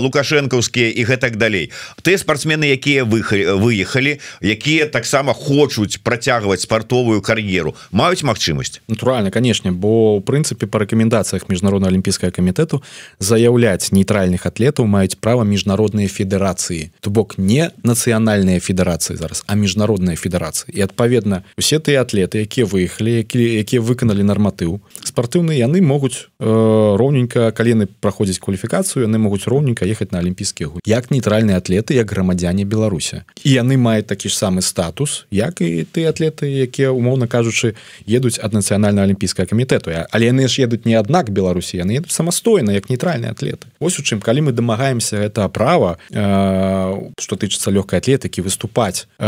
лукашэнкаўскія 0.00 0.88
і 0.90 1.02
гэтак 1.04 1.36
далей. 1.36 1.72
Ты 2.02 2.16
спортсмены 2.18 2.72
якія 2.72 3.04
выехалі 3.04 4.20
якія 4.40 4.86
таксама 4.86 5.11
хочуць 5.34 6.00
працягваць 6.00 6.64
спартовую 6.64 7.20
кар'еру. 7.20 7.74
Маюць 7.92 8.24
магчымасць? 8.24 8.80
Натуральна 8.88 9.30
канешне 9.30 9.72
бо 9.72 10.16
у 10.16 10.20
прынцыпе 10.20 10.66
по 10.66 10.78
рэкамендацыях 10.78 11.48
міжнародна 11.48 11.88
алімпійскага 11.88 12.32
камітэту 12.32 12.82
заяўляць 13.18 13.92
нейтральных 13.92 14.46
атлетаў 14.46 14.86
маюць 14.86 15.18
права 15.18 15.44
міжнародныя 15.44 16.08
федэрацыі 16.08 16.90
то 17.00 17.10
бок 17.10 17.38
не 17.38 17.70
нацыянальныя 17.82 18.60
федэрацыі 18.60 19.16
зараз 19.16 19.44
а 19.46 19.54
міжнародныя 19.58 20.16
федэрацыі 20.16 20.70
і 20.72 20.86
адпаведна 20.86 21.42
усе 21.58 21.78
тыя 21.78 22.06
атлеты 22.06 22.46
якія 22.46 22.66
выехалі 22.66 23.18
якія 23.26 23.60
якія 23.62 23.80
выканалі 23.82 24.22
нарматыў 24.22 24.78
спартыўныя 25.02 25.66
яны 25.66 25.82
могуць 25.82 26.30
э, 26.38 26.46
роўненька 26.46 27.50
калены 27.50 27.88
праходзіць 27.88 28.38
кваліфікацыю 28.38 29.04
яны 29.06 29.18
могуць 29.18 29.46
роўненька 29.50 29.86
ехаць 29.86 30.12
на 30.12 30.22
алімпійскія 30.22 30.68
гу 30.68 30.78
як 30.86 31.10
нейтральныя 31.10 31.58
атлеты 31.58 31.98
як 31.98 32.06
грамадзяне 32.10 32.64
Беларусі 32.64 33.26
і 33.42 33.48
яны 33.50 33.76
маюць 33.76 34.06
такі 34.06 34.28
ж 34.28 34.38
самы 34.38 34.62
статус 34.62 35.01
як 35.30 35.60
і 35.60 35.84
ты 35.84 36.06
атлеты 36.06 36.46
якія 36.48 36.90
умоўна 36.90 37.26
кажучы 37.26 37.74
едуць 38.06 38.38
ад 38.42 38.52
нацыянальна 38.52 39.02
алімпійскага 39.02 39.48
камітэту. 39.48 39.90
Але 40.10 40.24
яны 40.32 40.48
ж 40.48 40.62
едуць 40.62 40.84
не 40.84 40.94
аднак 40.94 41.30
Беларусі 41.30 41.76
яны 41.78 41.98
едуць 41.98 42.12
самастойна 42.12 42.72
як 42.72 42.90
нейтральныя 42.90 43.32
атлеты. 43.32 43.66
Ось 43.80 43.98
у 43.98 44.02
чым 44.02 44.20
калі 44.20 44.48
мы 44.48 44.52
дамагаемся 44.52 45.16
гэта 45.16 45.48
права 45.48 45.98
что 46.08 47.34
э, 47.34 47.38
тычыцца 47.38 47.70
лёгкай 47.70 47.98
атлетыкі 47.98 48.42
выступаць 48.42 49.06
э, 49.18 49.26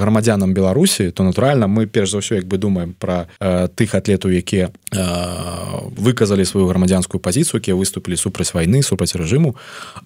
грамадзянам 0.00 0.54
Беларусі 0.54 1.10
то 1.10 1.24
натуральна 1.24 1.66
мы 1.66 1.86
перш 1.86 2.10
за 2.10 2.18
ўсё 2.18 2.40
як 2.40 2.46
бы 2.46 2.58
думаем 2.58 2.94
про 2.98 3.26
э, 3.40 3.68
тых 3.68 3.94
атлетаў 3.94 4.30
якія 4.30 4.70
э, 4.92 4.98
выказалі 5.96 6.44
сваю 6.44 6.66
грамадзянскую 6.66 7.20
пазіцыю 7.20 7.60
якія 7.60 7.76
выступілі 7.76 8.16
супраць 8.16 8.54
вайны 8.54 8.82
супраць 8.82 9.14
рэжыму. 9.14 9.56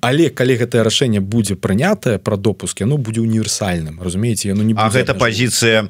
Але 0.01 0.31
калі 0.31 0.57
гэтае 0.57 0.83
рашэнне 0.83 1.21
будзе 1.21 1.55
прынятае 1.57 2.19
пра 2.19 2.37
допуск 2.37 2.81
яно 2.81 2.97
будзе 2.97 3.21
універсальным 3.21 4.01
разумееце 4.03 4.48
яно 4.49 4.63
не 4.65 4.75
А 4.77 4.89
гэта 4.89 5.15
пазіцыя 5.15 5.89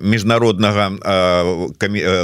міжнароднага 0.00 0.94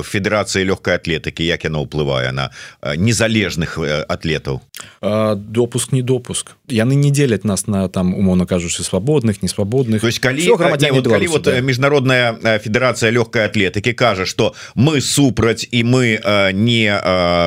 федэрацыі 0.07 0.65
лёгкай 0.71 0.97
атлетыкі 0.97 1.45
як 1.45 1.65
яна 1.65 1.83
ўплывае 1.83 2.33
на 2.33 2.51
незалежных 2.83 3.79
атлетаў? 4.09 4.61
Допуск 5.37 5.93
не 5.93 6.03
допуск. 6.03 6.57
Яны 6.69 6.95
не 6.95 7.11
дзеляць 7.11 7.45
нас 7.45 7.67
на 7.67 7.89
там 7.89 8.15
умоўно 8.15 8.47
кажучы 8.47 8.83
свабодных 8.83 9.43
несвабодных. 9.43 10.01
Калі 10.01 10.49
вот, 10.57 11.07
калі 11.07 11.27
вот 11.27 11.43
да. 11.43 11.61
міжнародная 11.61 12.59
федэрацыя 12.59 13.11
лёгкай 13.11 13.47
атлетыкі 13.51 13.93
кажа 13.93 14.27
что 14.27 14.55
мы 14.75 15.01
супраць 15.01 15.67
і 15.71 15.85
мы 15.85 16.21
не 16.53 16.87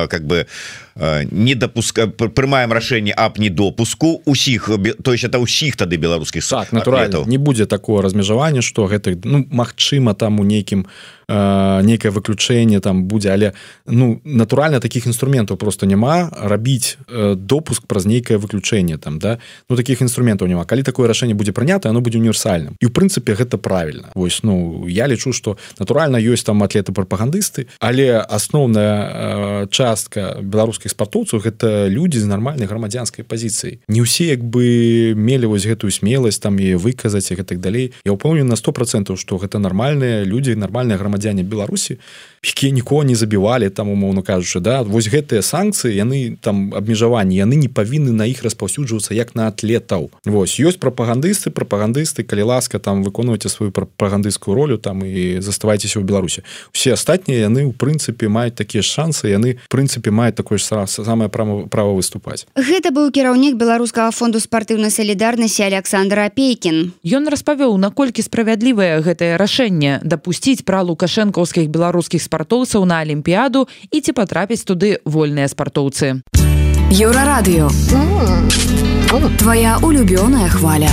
как 0.08 0.26
бы 0.26 0.46
не 0.46 0.83
допуска 0.94 2.06
прымаем 2.06 2.72
рашэнне 2.72 3.12
аб 3.12 3.38
не 3.38 3.50
допуску 3.50 4.22
усіх 4.24 4.70
то 5.02 5.12
есть 5.12 5.24
это 5.24 5.42
ўсіх 5.42 5.76
тады 5.76 5.96
беларускіх 5.96 6.46
так 6.46 6.72
натуральна 6.72 7.26
не 7.26 7.38
будзе 7.38 7.66
такого 7.66 8.02
размежавання 8.02 8.62
что 8.62 8.86
гэтых 8.86 9.18
ну 9.24 9.46
Мачыма 9.50 10.14
там 10.14 10.40
у 10.40 10.44
нейкім 10.44 10.86
э, 11.28 11.82
некае 11.82 12.10
выключэнне 12.10 12.80
там 12.80 13.04
будзе 13.04 13.32
але 13.32 13.52
ну 13.86 14.20
натуральна 14.24 14.80
таких 14.80 15.06
інструментаў 15.06 15.56
просто 15.56 15.86
няма. 15.86 16.30
Рабіць 16.32 16.96
э, 17.08 17.34
допуск 17.34 17.86
праз 17.86 18.06
нейкае 18.06 18.38
выключэнне 18.38 18.98
там 18.98 19.18
да. 19.18 19.38
Ну 19.68 19.76
таких 19.76 20.02
інструментаў 20.02 20.48
няма. 20.48 20.64
Калі 20.64 20.82
такое 20.82 21.08
рашэнне 21.08 21.34
будзе 21.34 21.52
прынята 21.52 21.88
оно 21.88 22.00
будзе 22.00 22.18
універсальным. 22.18 22.76
І 22.80 22.86
у 22.86 22.90
прынцыпе 22.90 23.34
гэта 23.34 23.58
правильно 23.58 24.10
вось 24.14 24.42
ну 24.42 24.86
я 24.88 25.06
лічу 25.06 25.32
что 25.32 25.58
натуральна 25.78 26.16
ёсць 26.16 26.44
там 26.44 26.62
атлеты 26.62 26.92
прапагандысты 26.92 27.66
але 27.80 28.18
асноўная 28.20 29.64
э, 29.64 29.66
частка 29.70 30.38
беларускіх 30.42 30.90
спартоўцаў 30.90 31.40
гэта 31.40 31.88
людзі 31.88 32.20
з 32.20 32.26
нармальнай 32.26 32.66
грамадзянскай 32.66 33.24
пазіцыі 33.24 33.80
не 33.88 34.00
ўсе 34.02 34.30
як 34.32 34.44
бы 34.44 35.14
мелі 35.16 35.46
вось 35.46 35.66
гэтую 35.66 35.90
смеласць 35.90 36.38
там 36.38 36.58
і 36.58 36.74
выказаць 36.76 37.30
і 37.32 37.38
гэтак 37.40 37.60
далей. 37.60 37.92
Я 38.04 38.12
ўпомню 38.12 38.44
на 38.44 38.56
сто 38.56 38.72
процентаў 38.72 39.16
что 39.16 39.38
гэта 39.38 39.58
нармальныя 39.58 40.24
людзі 40.24 40.54
нармальныя 40.54 40.98
грамадзяне 41.14 41.42
беларусі 41.42 41.98
якія 42.44 42.72
нікого 42.72 43.04
не 43.04 43.14
забівалі 43.14 43.70
там 43.70 43.88
умоўно 43.88 44.22
кажучы 44.22 44.60
да 44.60 44.82
вось 44.82 45.08
гэтыя 45.08 45.42
санкцыі 45.42 45.94
яны 45.96 46.36
там 46.40 46.74
абмежаванні 46.74 47.36
яны 47.36 47.56
не 47.56 47.68
павінны 47.68 48.12
на 48.12 48.26
іх 48.26 48.42
распаўсюджвацца 48.44 49.14
як 49.14 49.34
на 49.34 49.48
атлетаў. 49.48 50.10
Вось 50.24 50.60
ёсць 50.60 50.78
прапагандысты 50.78 51.50
прапагандысты 51.50 52.22
калі 52.22 52.42
ласка 52.42 52.78
там 52.78 53.02
выконваеце 53.02 53.48
сваю 53.48 53.72
прапагандысцкую 53.72 54.54
ролю 54.54 54.78
там 54.78 55.04
і 55.04 55.40
заставайцеся 55.40 56.00
ў 56.00 56.04
беларусе 56.04 56.44
все 56.72 56.92
астатнія 56.92 57.48
яны 57.48 57.64
ў 57.64 57.72
прынцыпе 57.72 58.28
маюць 58.28 58.54
такія 58.54 58.82
шансы 58.82 59.32
яны 59.32 59.56
прынцыпе 59.68 60.10
маюць 60.10 60.36
такое 60.36 60.58
ж 60.58 60.84
самае 60.86 61.28
право 61.28 61.66
права 61.66 61.96
выступаць. 61.96 62.44
Гэта 62.56 62.92
быў 62.92 63.10
кіраўнік 63.10 63.56
беларускага 63.56 64.12
фонду 64.12 64.40
спартыўнай 64.40 64.92
салідарнасці 64.92 65.64
александр 65.64 66.28
апейкін. 66.28 66.92
Ён 67.04 67.28
распавёў 67.32 67.76
наколькі 67.80 68.20
справядлівае 68.20 69.00
гэтае 69.00 69.40
рашэнне 69.40 70.04
дапусціць 70.04 70.64
пра 70.64 70.84
лукашэнкаўскіх 71.04 71.68
беларускіх 71.68 72.22
спартоўцаў 72.22 72.84
на 72.88 73.04
алімпіяду 73.04 73.68
і 73.92 74.00
ці 74.00 74.12
патрапіць 74.16 74.64
туды 74.64 75.04
вольныя 75.04 75.48
спартоўцы. 75.48 76.24
Еўрарадыё. 76.90 77.68
Твоя 79.38 79.78
улюбёная 79.82 80.48
хваля. 80.48 80.88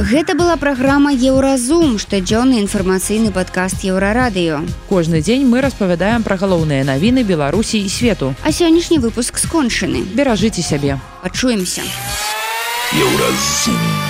Гэта 0.00 0.32
была 0.32 0.56
праграма 0.56 1.12
еўразум 1.12 1.98
штодзённы 1.98 2.62
інфармацыйны 2.64 3.34
падкаст 3.34 3.84
еўрарадыё. 3.84 4.64
Кожны 4.88 5.20
дзень 5.20 5.44
мы 5.44 5.60
распавядаем 5.60 6.22
пра 6.22 6.38
галоўныя 6.38 6.86
навіны 6.86 7.26
беларусі 7.26 7.82
і 7.82 7.88
свету. 7.88 8.34
А 8.42 8.52
сённяшні 8.52 9.02
выпуск 9.02 9.36
скончаны. 9.36 10.06
Беражыце 10.14 10.62
сябе. 10.62 11.00
Пачуемся. 11.22 11.82
Еўразум 12.94 14.09